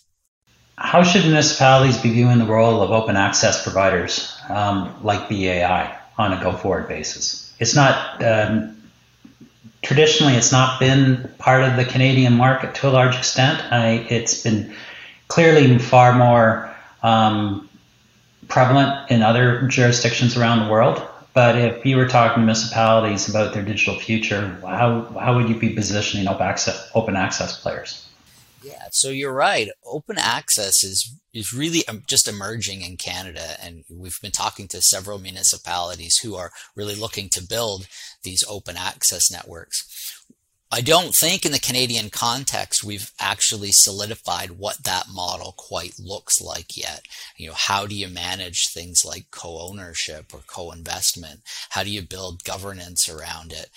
How 0.78 1.04
should 1.04 1.24
municipalities 1.24 1.98
be 1.98 2.12
viewing 2.12 2.38
the 2.38 2.46
role 2.46 2.82
of 2.82 2.92
open 2.92 3.18
access 3.18 3.64
providers 3.64 4.38
um, 4.50 4.96
like 5.04 5.28
BAI 5.28 5.99
on 6.20 6.32
a 6.34 6.44
go 6.44 6.52
forward 6.54 6.88
basis? 6.88 7.50
it's 7.60 7.76
not 7.76 8.24
um, 8.24 8.82
traditionally 9.82 10.34
it's 10.34 10.52
not 10.52 10.80
been 10.80 11.30
part 11.38 11.64
of 11.64 11.76
the 11.76 11.86
Canadian 11.86 12.34
market 12.34 12.76
to 12.76 12.90
a 12.90 12.92
large 12.92 13.16
extent. 13.16 13.62
I, 13.72 14.06
it's 14.10 14.42
been 14.44 14.74
clearly 15.28 15.78
far 15.78 16.14
more 16.18 16.76
um, 17.04 17.70
prevalent 18.48 19.12
in 19.12 19.22
other 19.22 19.68
jurisdictions 19.68 20.38
around 20.38 20.66
the 20.66 20.72
world. 20.72 21.06
But 21.34 21.58
if 21.58 21.86
you 21.86 21.96
were 21.96 22.08
talking 22.08 22.36
to 22.36 22.40
municipalities 22.40 23.30
about 23.30 23.54
their 23.54 23.64
digital 23.64 24.00
future, 24.00 24.58
how, 24.62 25.04
how 25.04 25.36
would 25.36 25.48
you 25.48 25.56
be 25.56 25.70
positioning 25.70 26.28
open 26.28 26.48
access, 26.48 26.90
open 26.96 27.16
access 27.16 27.62
players? 27.62 28.09
Yeah, 28.64 28.88
so 28.92 29.10
you're 29.10 29.34
right. 29.34 29.70
Open 29.86 30.18
access 30.18 30.84
is 30.84 31.16
is 31.34 31.54
really 31.54 31.88
um, 31.88 32.04
just 32.08 32.28
emerging 32.28 32.82
in 32.82 32.98
Canada, 32.98 33.56
and 33.62 33.84
we've 33.90 34.20
been 34.22 34.32
talking 34.32 34.68
to 34.70 34.82
several 34.82 35.20
municipalities 35.20 36.18
who 36.18 36.36
are 36.36 36.52
really 36.76 36.96
looking 36.96 37.30
to 37.30 37.46
build 37.48 37.88
these 38.24 38.44
open 38.50 38.76
access 38.78 39.32
networks. 39.32 39.86
I 40.72 40.82
don't 40.82 41.16
think 41.16 41.46
in 41.46 41.52
the 41.52 41.60
Canadian 41.60 42.12
context 42.12 42.84
we've 42.84 43.12
actually 43.20 43.72
solidified 43.72 44.52
what 44.52 44.84
that 44.84 45.08
model 45.12 45.56
quite 45.58 45.98
looks 45.98 46.40
like 46.40 46.78
yet. 46.78 47.06
You 47.38 47.48
know, 47.48 47.56
how 47.56 47.88
do 47.88 47.96
you 47.96 48.08
manage 48.08 48.68
things 48.68 49.04
like 49.04 49.32
co-ownership 49.32 50.32
or 50.32 50.42
co-investment? 50.46 51.40
How 51.70 51.82
do 51.82 51.90
you 51.90 52.04
build 52.04 52.44
governance 52.44 53.10
around 53.10 53.52
it? 53.52 53.72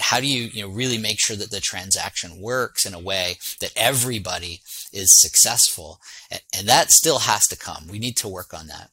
How 0.00 0.18
do 0.18 0.26
you, 0.26 0.50
you 0.52 0.62
know, 0.62 0.74
really 0.74 0.98
make 0.98 1.20
sure 1.20 1.36
that 1.36 1.52
the 1.52 1.60
transaction 1.60 2.40
works 2.40 2.84
in 2.84 2.92
a 2.92 2.98
way 2.98 3.36
that 3.60 3.72
everybody 3.76 4.62
is 4.92 5.20
successful? 5.20 6.00
And 6.52 6.66
that 6.66 6.90
still 6.90 7.20
has 7.20 7.46
to 7.48 7.56
come. 7.56 7.86
We 7.88 8.00
need 8.00 8.16
to 8.16 8.28
work 8.28 8.52
on 8.52 8.66
that. 8.66 8.90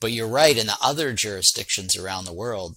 But 0.00 0.12
you're 0.12 0.28
right, 0.28 0.56
in 0.56 0.66
the 0.66 0.78
other 0.82 1.12
jurisdictions 1.12 1.94
around 1.94 2.24
the 2.24 2.32
world, 2.32 2.76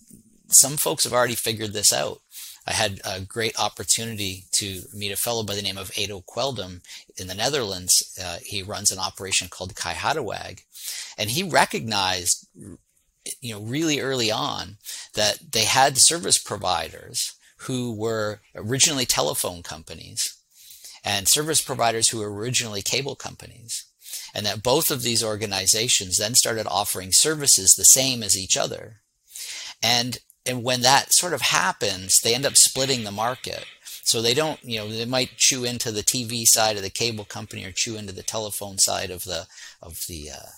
some 0.50 0.78
folks 0.78 1.04
have 1.04 1.14
already 1.14 1.36
figured 1.36 1.74
this 1.74 1.94
out. 1.94 2.20
I 2.68 2.74
had 2.74 3.02
a 3.04 3.22
great 3.22 3.60
opportunity 3.60 4.46
to 4.54 4.82
meet 4.94 5.12
a 5.12 5.16
fellow 5.18 5.44
by 5.44 5.56
the 5.56 5.62
name 5.62 5.78
of 5.78 5.98
Edo 5.98 6.22
Kweldum 6.22 6.82
in 7.18 7.28
the 7.28 7.36
Netherlands. 7.36 8.18
Uh, 8.22 8.38
he 8.44 8.62
runs 8.62 8.92
an 8.92 9.00
operation 9.00 9.48
called 9.50 9.76
Kai 9.76 9.94
Hadawag, 9.94 10.62
and 11.18 11.30
he 11.30 11.44
recognized, 11.44 12.48
you 12.56 13.54
know, 13.54 13.62
really 13.62 14.00
early 14.00 14.32
on 14.32 14.78
that 15.16 15.52
they 15.52 15.64
had 15.64 15.98
service 15.98 16.38
providers 16.38 17.34
who 17.64 17.94
were 17.94 18.40
originally 18.56 19.06
telephone 19.06 19.64
companies 19.64 20.38
and 21.04 21.28
service 21.28 21.62
providers 21.62 22.10
who 22.10 22.20
were 22.20 22.34
originally 22.34 22.82
cable 22.82 23.16
companies. 23.16 23.86
And 24.34 24.46
that 24.46 24.64
both 24.64 24.92
of 24.92 25.02
these 25.02 25.24
organizations 25.24 26.18
then 26.18 26.36
started 26.36 26.68
offering 26.68 27.12
services 27.12 27.74
the 27.74 27.84
same 27.84 28.22
as 28.22 28.38
each 28.38 28.56
other. 28.56 29.02
And 29.82 30.20
and 30.46 30.64
when 30.64 30.82
that 30.82 31.14
sort 31.14 31.34
of 31.34 31.42
happens, 31.42 32.20
they 32.24 32.34
end 32.34 32.46
up 32.46 32.56
splitting 32.56 33.04
the 33.04 33.12
market. 33.12 33.66
So 34.04 34.22
they 34.22 34.34
don't, 34.34 34.60
you 34.64 34.80
know, 34.80 34.90
they 34.90 35.06
might 35.06 35.38
chew 35.38 35.64
into 35.64 35.92
the 35.92 36.02
TV 36.02 36.44
side 36.46 36.78
of 36.78 36.82
the 36.82 36.90
cable 36.90 37.26
company 37.26 37.64
or 37.64 37.72
chew 37.72 37.96
into 37.96 38.12
the 38.14 38.24
telephone 38.24 38.80
side 38.80 39.12
of 39.12 39.24
the 39.24 39.46
of 39.84 40.00
the 40.08 40.32
uh, 40.32 40.50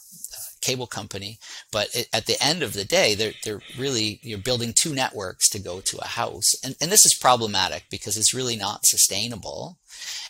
cable 0.62 0.88
company. 0.88 1.40
But 1.72 1.90
it, 1.94 2.08
at 2.14 2.26
the 2.26 2.42
end 2.44 2.64
of 2.64 2.74
the 2.74 2.86
day, 2.86 3.16
they're, 3.16 3.34
they're 3.44 3.62
really, 3.78 4.20
you're 4.22 4.38
building 4.38 4.74
two 4.74 4.94
networks 4.94 5.50
to 5.50 5.60
go 5.60 5.82
to 5.82 5.98
a 6.00 6.08
house. 6.08 6.54
And, 6.64 6.76
and 6.82 6.92
this 6.92 7.06
is 7.06 7.18
problematic 7.20 7.86
because 7.90 8.18
it's 8.18 8.34
really 8.34 8.56
not 8.56 8.86
sustainable. 8.86 9.78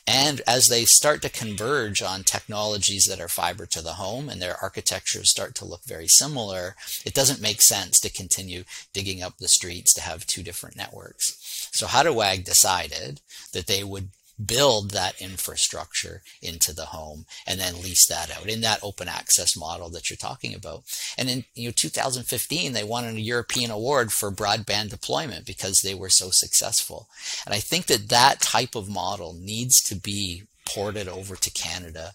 And 0.07 0.41
as 0.47 0.67
they 0.67 0.85
start 0.85 1.21
to 1.21 1.29
converge 1.29 2.01
on 2.01 2.23
technologies 2.23 3.05
that 3.05 3.21
are 3.21 3.27
fiber 3.27 3.65
to 3.67 3.81
the 3.81 3.93
home 3.93 4.29
and 4.29 4.41
their 4.41 4.57
architectures 4.61 5.29
start 5.29 5.53
to 5.55 5.65
look 5.65 5.83
very 5.85 6.07
similar, 6.07 6.75
it 7.05 7.13
doesn't 7.13 7.41
make 7.41 7.61
sense 7.61 7.99
to 7.99 8.11
continue 8.11 8.63
digging 8.93 9.21
up 9.21 9.37
the 9.37 9.47
streets 9.47 9.93
to 9.93 10.01
have 10.01 10.25
two 10.25 10.41
different 10.41 10.75
networks. 10.75 11.69
So 11.71 11.85
Hutawag 11.85 12.43
decided 12.43 13.21
that 13.53 13.67
they 13.67 13.83
would 13.83 14.09
build 14.45 14.91
that 14.91 15.21
infrastructure 15.21 16.21
into 16.41 16.73
the 16.73 16.87
home 16.87 17.25
and 17.45 17.59
then 17.59 17.81
lease 17.81 18.07
that 18.07 18.35
out 18.35 18.47
in 18.47 18.61
that 18.61 18.79
open 18.81 19.07
access 19.07 19.57
model 19.57 19.89
that 19.89 20.09
you're 20.09 20.17
talking 20.17 20.53
about. 20.53 20.83
And 21.17 21.29
in 21.29 21.45
you 21.55 21.69
know 21.69 21.73
2015 21.75 22.73
they 22.73 22.83
won 22.83 23.05
a 23.05 23.11
European 23.11 23.71
award 23.71 24.11
for 24.11 24.31
broadband 24.31 24.89
deployment 24.89 25.45
because 25.45 25.81
they 25.81 25.93
were 25.93 26.09
so 26.09 26.29
successful. 26.31 27.07
And 27.45 27.53
I 27.53 27.59
think 27.59 27.85
that 27.87 28.09
that 28.09 28.41
type 28.41 28.75
of 28.75 28.89
model 28.89 29.33
needs 29.33 29.81
to 29.83 29.95
be 29.95 30.43
ported 30.65 31.07
over 31.07 31.35
to 31.35 31.51
Canada. 31.51 32.13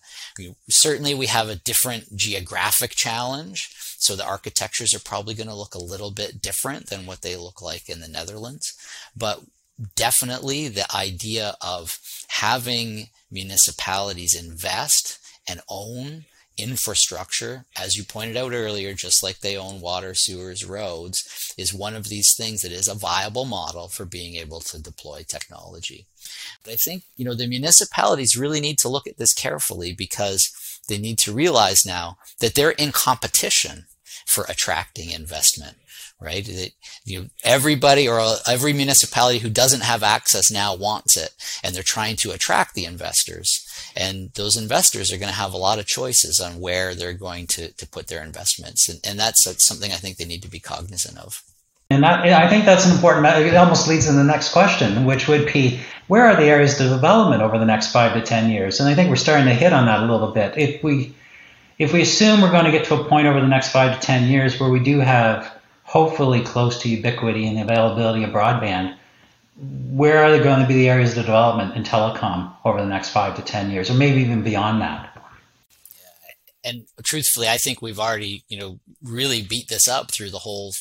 certainly 0.68 1.14
we 1.14 1.26
have 1.26 1.49
a 1.49 1.56
different 1.56 2.16
geographic 2.16 2.92
challenge. 2.92 3.71
So 3.99 4.14
the 4.14 4.26
architectures 4.26 4.95
are 4.95 5.00
probably 5.00 5.35
going 5.35 5.49
to 5.49 5.54
look 5.54 5.75
a 5.75 5.83
little 5.83 6.11
bit 6.11 6.40
different 6.40 6.88
than 6.88 7.06
what 7.06 7.23
they 7.23 7.37
look 7.37 7.61
like 7.61 7.88
in 7.88 8.00
the 8.00 8.09
Netherlands. 8.09 8.75
But 9.16 9.42
definitely 9.95 10.68
the 10.68 10.87
idea 10.95 11.56
of 11.61 11.99
having 12.28 13.09
municipalities 13.30 14.35
invest 14.35 15.18
and 15.49 15.61
own 15.68 16.25
infrastructure, 16.59 17.66
as 17.78 17.97
you 17.97 18.04
pointed 18.04 18.37
out 18.37 18.52
earlier, 18.52 18.95
just 18.95 19.23
like 19.23 19.40
they 19.40 19.56
own 19.56 19.80
water, 19.80 20.14
sewers, 20.14 20.64
roads, 20.64 21.52
is 21.59 21.75
one 21.75 21.95
of 21.95 22.09
these 22.09 22.35
things 22.35 22.62
that 22.62 22.73
is 22.73 22.88
a 22.88 22.95
viable 22.95 23.45
model 23.45 23.88
for 23.88 24.04
being 24.04 24.37
able 24.37 24.61
to 24.61 24.80
deploy 24.80 25.23
technology. 25.26 26.06
But 26.64 26.73
I 26.73 26.76
think, 26.76 27.04
you 27.16 27.25
know, 27.25 27.35
the 27.35 27.47
municipalities 27.47 28.37
really 28.37 28.61
need 28.61 28.78
to 28.78 28.88
look 28.88 29.06
at 29.06 29.18
this 29.18 29.35
carefully 29.35 29.92
because 29.92 30.80
they 30.88 30.99
need 30.99 31.18
to 31.18 31.33
realize 31.33 31.85
now 31.85 32.16
that 32.40 32.54
they're 32.54 32.71
in 32.71 32.92
competition 32.92 33.87
for 34.25 34.44
attracting 34.49 35.11
investment 35.11 35.76
right? 36.20 36.73
You 37.04 37.20
know, 37.20 37.26
everybody 37.44 38.08
or 38.08 38.20
every 38.46 38.73
municipality 38.73 39.38
who 39.38 39.50
doesn't 39.50 39.82
have 39.82 40.02
access 40.02 40.50
now 40.50 40.75
wants 40.75 41.16
it, 41.16 41.35
and 41.62 41.75
they're 41.75 41.82
trying 41.82 42.16
to 42.16 42.32
attract 42.32 42.75
the 42.75 42.85
investors. 42.85 43.62
And 43.94 44.30
those 44.35 44.56
investors 44.56 45.12
are 45.12 45.18
going 45.18 45.30
to 45.30 45.35
have 45.38 45.52
a 45.52 45.58
lot 45.58 45.78
of 45.78 45.87
choices 45.87 46.40
on 46.40 46.61
where 46.61 46.94
they're 46.94 47.12
going 47.12 47.46
to, 47.49 47.73
to 47.73 47.87
put 47.87 48.08
their 48.08 48.23
investments, 48.23 48.88
and, 48.88 49.00
and 49.04 49.18
that's, 49.18 49.44
that's 49.44 49.66
something 49.66 49.92
I 49.92 49.96
think 49.96 50.16
they 50.16 50.25
need 50.25 50.42
to 50.42 50.50
be 50.50 50.61
cognizant 50.61 51.18
of. 51.18 51.42
And 51.88 52.04
I 52.04 52.49
think 52.49 52.64
that's 52.64 52.85
an 52.85 52.90
important. 52.90 53.26
It 53.46 53.54
almost 53.54 53.87
leads 53.87 54.06
to 54.06 54.12
the 54.12 54.25
next 54.25 54.50
question, 54.52 55.04
which 55.04 55.28
would 55.28 55.52
be, 55.52 55.78
where 56.08 56.25
are 56.26 56.35
the 56.35 56.46
areas 56.46 56.80
of 56.80 56.90
development 56.90 57.42
over 57.42 57.58
the 57.58 57.64
next 57.64 57.92
five 57.92 58.12
to 58.14 58.23
ten 58.23 58.50
years? 58.50 58.80
And 58.80 58.88
I 58.88 58.94
think 58.94 59.08
we're 59.08 59.14
starting 59.14 59.46
to 59.46 59.54
hit 59.54 59.73
on 59.73 59.87
that 59.87 60.02
a 60.02 60.12
little 60.12 60.32
bit. 60.32 60.58
If 60.58 60.82
we 60.82 61.14
if 61.78 61.92
we 61.92 62.02
assume 62.02 62.40
we're 62.40 62.50
going 62.50 62.64
to 62.64 62.71
get 62.71 62.87
to 62.87 63.00
a 63.00 63.04
point 63.04 63.26
over 63.26 63.40
the 63.40 63.47
next 63.47 63.71
five 63.71 63.99
to 63.99 64.06
ten 64.06 64.28
years 64.28 64.59
where 64.59 64.71
we 64.71 64.80
do 64.80 65.00
have 65.00 65.56
hopefully 65.83 66.42
close 66.42 66.80
to 66.83 66.88
ubiquity 66.88 67.47
and 67.47 67.59
availability 67.59 68.25
of 68.25 68.30
broadband, 68.30 68.97
where 69.56 70.25
are 70.25 70.42
going 70.42 70.61
to 70.61 70.66
be 70.66 70.75
the 70.75 70.88
areas 70.88 71.16
of 71.16 71.25
development 71.25 71.76
in 71.76 71.83
telecom 71.83 72.54
over 72.64 72.80
the 72.80 72.88
next 72.88 73.11
five 73.11 73.37
to 73.37 73.42
10 73.42 73.71
years, 73.71 73.88
or 73.88 73.95
maybe 73.95 74.21
even 74.21 74.42
beyond 74.42 74.83
that? 74.83 75.12
And 76.64 76.87
truthfully, 77.04 77.49
I 77.49 77.56
think 77.56 77.80
we've 77.80 78.00
already, 78.00 78.45
you 78.49 78.59
know, 78.59 78.80
really 79.02 79.40
beat 79.40 79.68
this 79.68 79.87
up 79.87 80.11
through 80.11 80.30
the 80.30 80.38
whole 80.38 80.75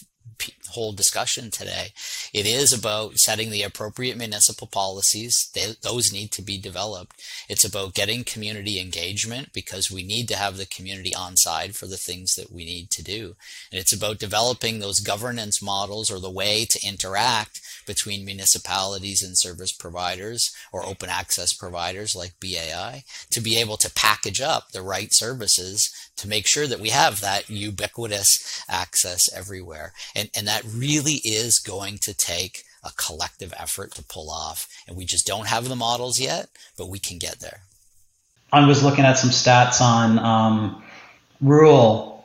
whole 0.71 0.93
discussion 0.93 1.51
today. 1.51 1.93
It 2.33 2.45
is 2.45 2.73
about 2.73 3.17
setting 3.17 3.49
the 3.49 3.63
appropriate 3.63 4.17
municipal 4.17 4.67
policies. 4.67 5.49
They, 5.53 5.73
those 5.81 6.13
need 6.13 6.31
to 6.31 6.41
be 6.41 6.57
developed. 6.57 7.21
It's 7.49 7.65
about 7.65 7.93
getting 7.93 8.23
community 8.23 8.79
engagement 8.79 9.53
because 9.53 9.91
we 9.91 10.03
need 10.03 10.27
to 10.29 10.35
have 10.35 10.57
the 10.57 10.65
community 10.65 11.13
on 11.13 11.37
side 11.37 11.75
for 11.75 11.87
the 11.87 11.97
things 11.97 12.35
that 12.35 12.51
we 12.51 12.65
need 12.65 12.89
to 12.91 13.03
do. 13.03 13.35
And 13.71 13.79
it's 13.79 13.93
about 13.93 14.19
developing 14.19 14.79
those 14.79 14.99
governance 14.99 15.61
models 15.61 16.11
or 16.11 16.19
the 16.19 16.29
way 16.29 16.65
to 16.65 16.87
interact 16.87 17.61
between 17.85 18.25
municipalities 18.25 19.21
and 19.21 19.37
service 19.37 19.71
providers 19.71 20.53
or 20.71 20.85
open 20.85 21.09
access 21.09 21.53
providers 21.53 22.15
like 22.15 22.39
BAI 22.39 23.03
to 23.31 23.41
be 23.41 23.57
able 23.57 23.77
to 23.77 23.91
package 23.91 24.41
up 24.41 24.71
the 24.71 24.81
right 24.81 25.13
services 25.13 25.91
to 26.17 26.27
make 26.27 26.47
sure 26.47 26.67
that 26.67 26.79
we 26.79 26.89
have 26.89 27.21
that 27.21 27.49
ubiquitous 27.49 28.63
access 28.69 29.31
everywhere. 29.33 29.93
And, 30.15 30.29
and 30.35 30.47
that 30.47 30.54
really 30.65 31.15
is 31.23 31.59
going 31.59 31.97
to 31.99 32.13
take 32.13 32.63
a 32.83 32.91
collective 32.95 33.53
effort 33.57 33.93
to 33.95 34.03
pull 34.03 34.29
off. 34.29 34.67
And 34.87 34.95
we 34.95 35.05
just 35.05 35.25
don't 35.25 35.47
have 35.47 35.67
the 35.67 35.75
models 35.75 36.19
yet, 36.19 36.49
but 36.77 36.89
we 36.89 36.99
can 36.99 37.17
get 37.17 37.39
there. 37.39 37.61
I 38.53 38.65
was 38.65 38.83
looking 38.83 39.05
at 39.05 39.17
some 39.17 39.31
stats 39.31 39.81
on 39.81 40.19
um, 40.19 40.83
rural 41.41 42.15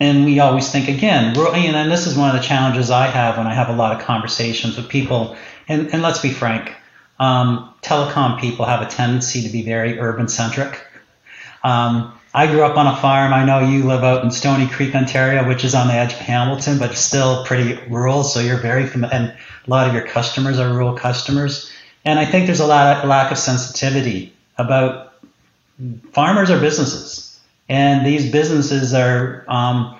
and 0.00 0.24
we 0.24 0.40
always 0.40 0.70
think 0.70 0.88
again, 0.88 1.34
rural, 1.34 1.54
and 1.54 1.90
this 1.90 2.06
is 2.06 2.16
one 2.16 2.34
of 2.34 2.40
the 2.40 2.46
challenges 2.46 2.90
I 2.90 3.06
have 3.06 3.38
when 3.38 3.46
I 3.46 3.54
have 3.54 3.68
a 3.68 3.72
lot 3.72 3.96
of 3.96 4.04
conversations 4.04 4.76
with 4.76 4.88
people. 4.88 5.36
And, 5.68 5.92
and 5.92 6.02
let's 6.02 6.18
be 6.18 6.30
frank, 6.30 6.72
um, 7.18 7.72
telecom 7.80 8.40
people 8.40 8.66
have 8.66 8.82
a 8.82 8.86
tendency 8.86 9.42
to 9.42 9.48
be 9.48 9.62
very 9.62 9.98
urban 10.00 10.28
centric. 10.28 10.84
Um, 11.62 12.12
I 12.36 12.48
grew 12.48 12.64
up 12.64 12.76
on 12.76 12.88
a 12.88 12.96
farm. 12.96 13.32
I 13.32 13.44
know 13.44 13.60
you 13.60 13.84
live 13.84 14.02
out 14.02 14.24
in 14.24 14.30
Stoney 14.32 14.66
Creek, 14.66 14.92
Ontario, 14.92 15.46
which 15.46 15.62
is 15.62 15.72
on 15.72 15.86
the 15.86 15.94
edge 15.94 16.12
of 16.14 16.18
Hamilton, 16.18 16.78
but 16.78 16.96
still 16.96 17.44
pretty 17.44 17.78
rural. 17.88 18.24
So 18.24 18.40
you're 18.40 18.58
very 18.58 18.86
familiar, 18.86 19.14
and 19.14 19.28
a 19.28 19.70
lot 19.70 19.86
of 19.86 19.94
your 19.94 20.04
customers 20.04 20.58
are 20.58 20.68
rural 20.68 20.94
customers. 20.94 21.70
And 22.04 22.18
I 22.18 22.26
think 22.26 22.46
there's 22.46 22.58
a 22.58 22.66
lot 22.66 22.96
of 22.96 23.08
lack 23.08 23.30
of 23.30 23.38
sensitivity 23.38 24.32
about 24.58 25.14
farmers 26.12 26.50
are 26.50 26.58
businesses, 26.58 27.40
and 27.68 28.04
these 28.04 28.30
businesses 28.32 28.92
are. 28.92 29.44
Um, 29.46 29.96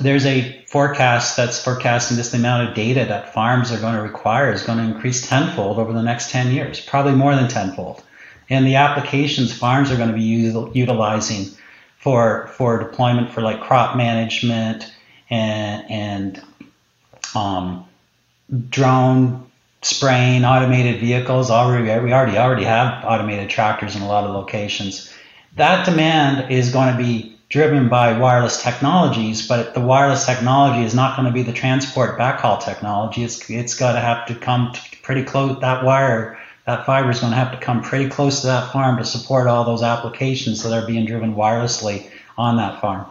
there's 0.00 0.24
a 0.26 0.64
forecast 0.68 1.36
that's 1.36 1.62
forecasting 1.62 2.16
this 2.16 2.30
the 2.30 2.36
amount 2.36 2.68
of 2.68 2.74
data 2.76 3.04
that 3.04 3.34
farms 3.34 3.72
are 3.72 3.80
going 3.80 3.96
to 3.96 4.00
require 4.00 4.52
is 4.52 4.62
going 4.62 4.78
to 4.78 4.84
increase 4.84 5.26
tenfold 5.26 5.80
over 5.80 5.92
the 5.92 6.04
next 6.04 6.30
10 6.30 6.52
years, 6.52 6.80
probably 6.80 7.16
more 7.16 7.34
than 7.34 7.48
tenfold 7.48 8.04
and 8.50 8.66
the 8.66 8.76
applications 8.76 9.52
farms 9.52 9.90
are 9.90 9.96
going 9.96 10.08
to 10.08 10.14
be 10.14 10.78
utilizing 10.78 11.46
for 11.98 12.48
for 12.48 12.78
deployment 12.78 13.30
for 13.30 13.40
like 13.40 13.60
crop 13.60 13.96
management 13.96 14.92
and 15.30 15.90
and 15.90 16.42
um, 17.34 17.86
drone 18.68 19.50
spraying, 19.82 20.44
automated 20.44 21.00
vehicles. 21.00 21.50
Already 21.50 21.84
we 22.04 22.12
already 22.12 22.38
already 22.38 22.64
have 22.64 23.04
automated 23.04 23.50
tractors 23.50 23.96
in 23.96 24.02
a 24.02 24.08
lot 24.08 24.24
of 24.24 24.30
locations. 24.30 25.12
That 25.56 25.84
demand 25.84 26.50
is 26.50 26.72
going 26.72 26.96
to 26.96 27.02
be 27.02 27.38
driven 27.48 27.88
by 27.88 28.18
wireless 28.18 28.62
technologies, 28.62 29.46
but 29.46 29.74
the 29.74 29.80
wireless 29.80 30.24
technology 30.24 30.84
is 30.84 30.94
not 30.94 31.16
going 31.16 31.26
to 31.26 31.32
be 31.32 31.42
the 31.42 31.52
transport 31.52 32.18
backhaul 32.18 32.64
technology. 32.64 33.22
It's 33.22 33.48
it's 33.50 33.74
got 33.74 33.92
to 33.92 34.00
have 34.00 34.26
to 34.26 34.34
come 34.34 34.72
pretty 35.02 35.22
close. 35.22 35.60
That 35.60 35.84
wire 35.84 36.38
that 36.66 36.86
fiber 36.86 37.10
is 37.10 37.20
going 37.20 37.32
to 37.32 37.36
have 37.36 37.52
to 37.52 37.58
come 37.58 37.82
pretty 37.82 38.08
close 38.08 38.40
to 38.40 38.46
that 38.46 38.72
farm 38.72 38.96
to 38.98 39.04
support 39.04 39.48
all 39.48 39.64
those 39.64 39.82
applications 39.82 40.62
that 40.62 40.72
are 40.72 40.86
being 40.86 41.04
driven 41.04 41.34
wirelessly 41.34 42.10
on 42.38 42.56
that 42.56 42.80
farm. 42.80 43.06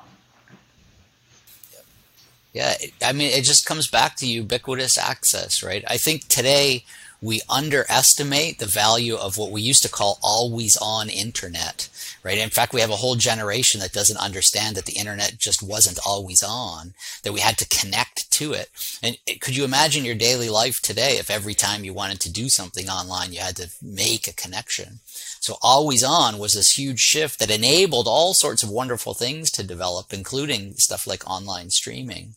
Yeah, 2.54 2.76
I 3.02 3.14
mean, 3.14 3.32
it 3.32 3.44
just 3.44 3.66
comes 3.66 3.88
back 3.88 4.18
to 4.18 4.28
ubiquitous 4.28 4.98
access, 4.98 5.64
right? 5.64 5.84
I 5.88 5.98
think 5.98 6.28
today 6.28 6.84
we 7.21 7.41
underestimate 7.47 8.57
the 8.57 8.65
value 8.65 9.15
of 9.15 9.38
what 9.38 9.51
we 9.51 9.62
used 9.62 9.84
to 9.84 9.89
call 9.89 10.17
always 10.23 10.75
on 10.81 11.07
internet, 11.07 11.88
right? 12.23 12.39
In 12.39 12.49
fact, 12.49 12.73
we 12.73 12.81
have 12.81 12.89
a 12.89 12.95
whole 12.95 13.15
generation 13.15 13.79
that 13.79 13.93
doesn't 13.93 14.17
understand 14.17 14.75
that 14.75 14.86
the 14.86 14.97
internet 14.97 15.38
just 15.38 15.62
wasn't 15.62 15.99
always 16.05 16.41
on, 16.41 16.95
that 17.23 17.34
we 17.34 17.39
had 17.39 17.57
to 17.60 17.69
connect 17.69 18.31
to 18.31 18.53
it. 18.53 18.69
And 19.03 19.17
could 19.39 19.55
you 19.55 19.63
imagine 19.63 20.03
your 20.03 20.15
daily 20.15 20.49
life 20.49 20.81
today 20.81 21.17
if 21.17 21.29
every 21.29 21.53
time 21.53 21.84
you 21.84 21.93
wanted 21.93 22.19
to 22.21 22.31
do 22.31 22.49
something 22.49 22.89
online, 22.89 23.34
you 23.34 23.39
had 23.39 23.57
to 23.57 23.69
make 23.84 24.27
a 24.27 24.34
connection? 24.34 24.99
So 25.39 25.57
always 25.62 26.03
on 26.03 26.39
was 26.39 26.53
this 26.53 26.71
huge 26.71 26.99
shift 26.99 27.39
that 27.39 27.51
enabled 27.51 28.07
all 28.07 28.34
sorts 28.34 28.63
of 28.63 28.69
wonderful 28.69 29.13
things 29.13 29.51
to 29.51 29.63
develop, 29.63 30.12
including 30.12 30.73
stuff 30.77 31.05
like 31.05 31.29
online 31.29 31.69
streaming 31.69 32.36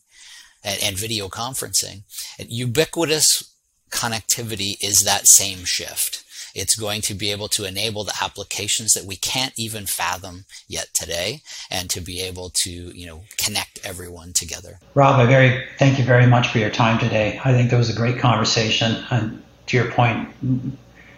and, 0.63 0.97
video 0.97 1.29
conferencing. 1.29 2.03
And 2.39 2.51
ubiquitous 2.51 3.54
connectivity 3.95 4.77
is 4.83 5.05
that 5.05 5.27
same 5.29 5.65
shift. 5.65 6.25
It's 6.55 6.77
going 6.77 7.01
to 7.03 7.15
be 7.15 7.33
able 7.33 7.49
to 7.49 7.65
enable 7.65 8.05
the 8.05 8.15
applications 8.23 8.93
that 8.93 9.05
we 9.05 9.17
can't 9.17 9.53
even 9.57 9.87
fathom 9.87 10.45
yet 10.69 10.89
today 10.93 11.43
and 11.71 11.91
to 11.91 12.01
be 12.01 12.21
able 12.21 12.51
to, 12.51 12.71
you 12.71 13.07
know, 13.07 13.23
connect 13.37 13.81
everyone 13.85 14.33
together. 14.33 14.79
Rob, 14.95 15.19
I 15.19 15.27
very 15.27 15.65
thank 15.79 15.99
you 15.99 16.05
very 16.05 16.27
much 16.27 16.49
for 16.49 16.59
your 16.59 16.71
time 16.71 16.99
today. 16.99 17.41
I 17.45 17.53
think 17.53 17.73
it 17.73 17.77
was 17.77 17.91
a 17.91 17.97
great 17.97 18.19
conversation 18.19 19.05
and 19.11 19.43
to 19.67 19.77
your 19.77 19.91
point, 19.91 20.29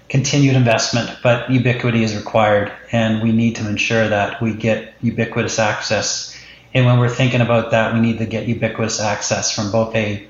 continued 0.09 0.55
investment, 0.55 1.11
but 1.23 1.51
ubiquity 1.51 2.05
is 2.05 2.15
required, 2.17 2.73
and 2.93 3.21
we 3.23 3.33
need 3.33 3.57
to 3.57 3.69
ensure 3.69 4.09
that 4.09 4.41
we 4.41 4.55
get 4.55 4.95
ubiquitous 5.03 5.59
access. 5.59 6.37
And 6.73 6.87
when 6.87 6.99
we're 6.99 7.09
thinking 7.09 7.41
about 7.41 7.73
that, 7.73 7.93
we 7.93 8.01
need 8.01 8.19
to 8.19 8.27
get 8.27 8.47
ubiquitous 8.47 9.01
access 9.01 9.51
from 9.51 9.73
both 9.73 9.95
a 9.97 10.29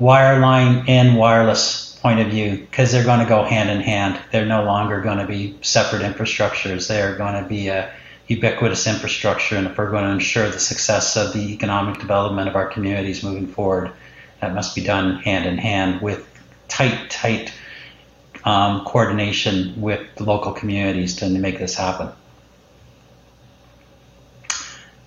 wireline 0.00 0.88
and 0.88 1.16
wireless 1.16 1.96
point 2.00 2.20
of 2.20 2.28
view 2.28 2.58
because 2.58 2.92
they're 2.92 3.04
going 3.04 3.20
to 3.20 3.26
go 3.26 3.44
hand 3.44 3.70
in 3.70 3.80
hand. 3.80 4.18
They're 4.30 4.46
no 4.46 4.64
longer 4.64 5.00
going 5.00 5.18
to 5.18 5.26
be 5.26 5.58
separate 5.62 6.02
infrastructures. 6.02 6.88
They 6.88 7.02
are 7.02 7.16
going 7.16 7.42
to 7.42 7.48
be 7.48 7.68
a 7.68 7.92
ubiquitous 8.28 8.86
infrastructure. 8.86 9.56
And 9.56 9.66
if 9.66 9.76
we're 9.76 9.90
going 9.90 10.04
to 10.04 10.10
ensure 10.10 10.48
the 10.48 10.60
success 10.60 11.16
of 11.16 11.32
the 11.32 11.52
economic 11.52 11.98
development 11.98 12.48
of 12.48 12.56
our 12.56 12.68
communities 12.68 13.24
moving 13.24 13.48
forward, 13.48 13.90
that 14.40 14.54
must 14.54 14.74
be 14.74 14.84
done 14.84 15.16
hand 15.16 15.46
in 15.46 15.58
hand 15.58 16.00
with 16.00 16.26
tight, 16.68 17.10
tight 17.10 17.52
um, 18.44 18.84
coordination 18.84 19.80
with 19.80 20.00
the 20.16 20.24
local 20.24 20.52
communities 20.52 21.16
to 21.16 21.28
make 21.28 21.58
this 21.58 21.74
happen. 21.74 22.10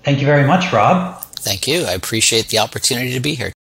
Thank 0.03 0.19
you 0.19 0.25
very 0.25 0.47
much, 0.47 0.73
Rob. 0.73 1.21
Thank 1.21 1.67
you. 1.67 1.83
I 1.85 1.93
appreciate 1.93 2.49
the 2.49 2.59
opportunity 2.59 3.13
to 3.13 3.19
be 3.19 3.35
here. 3.35 3.53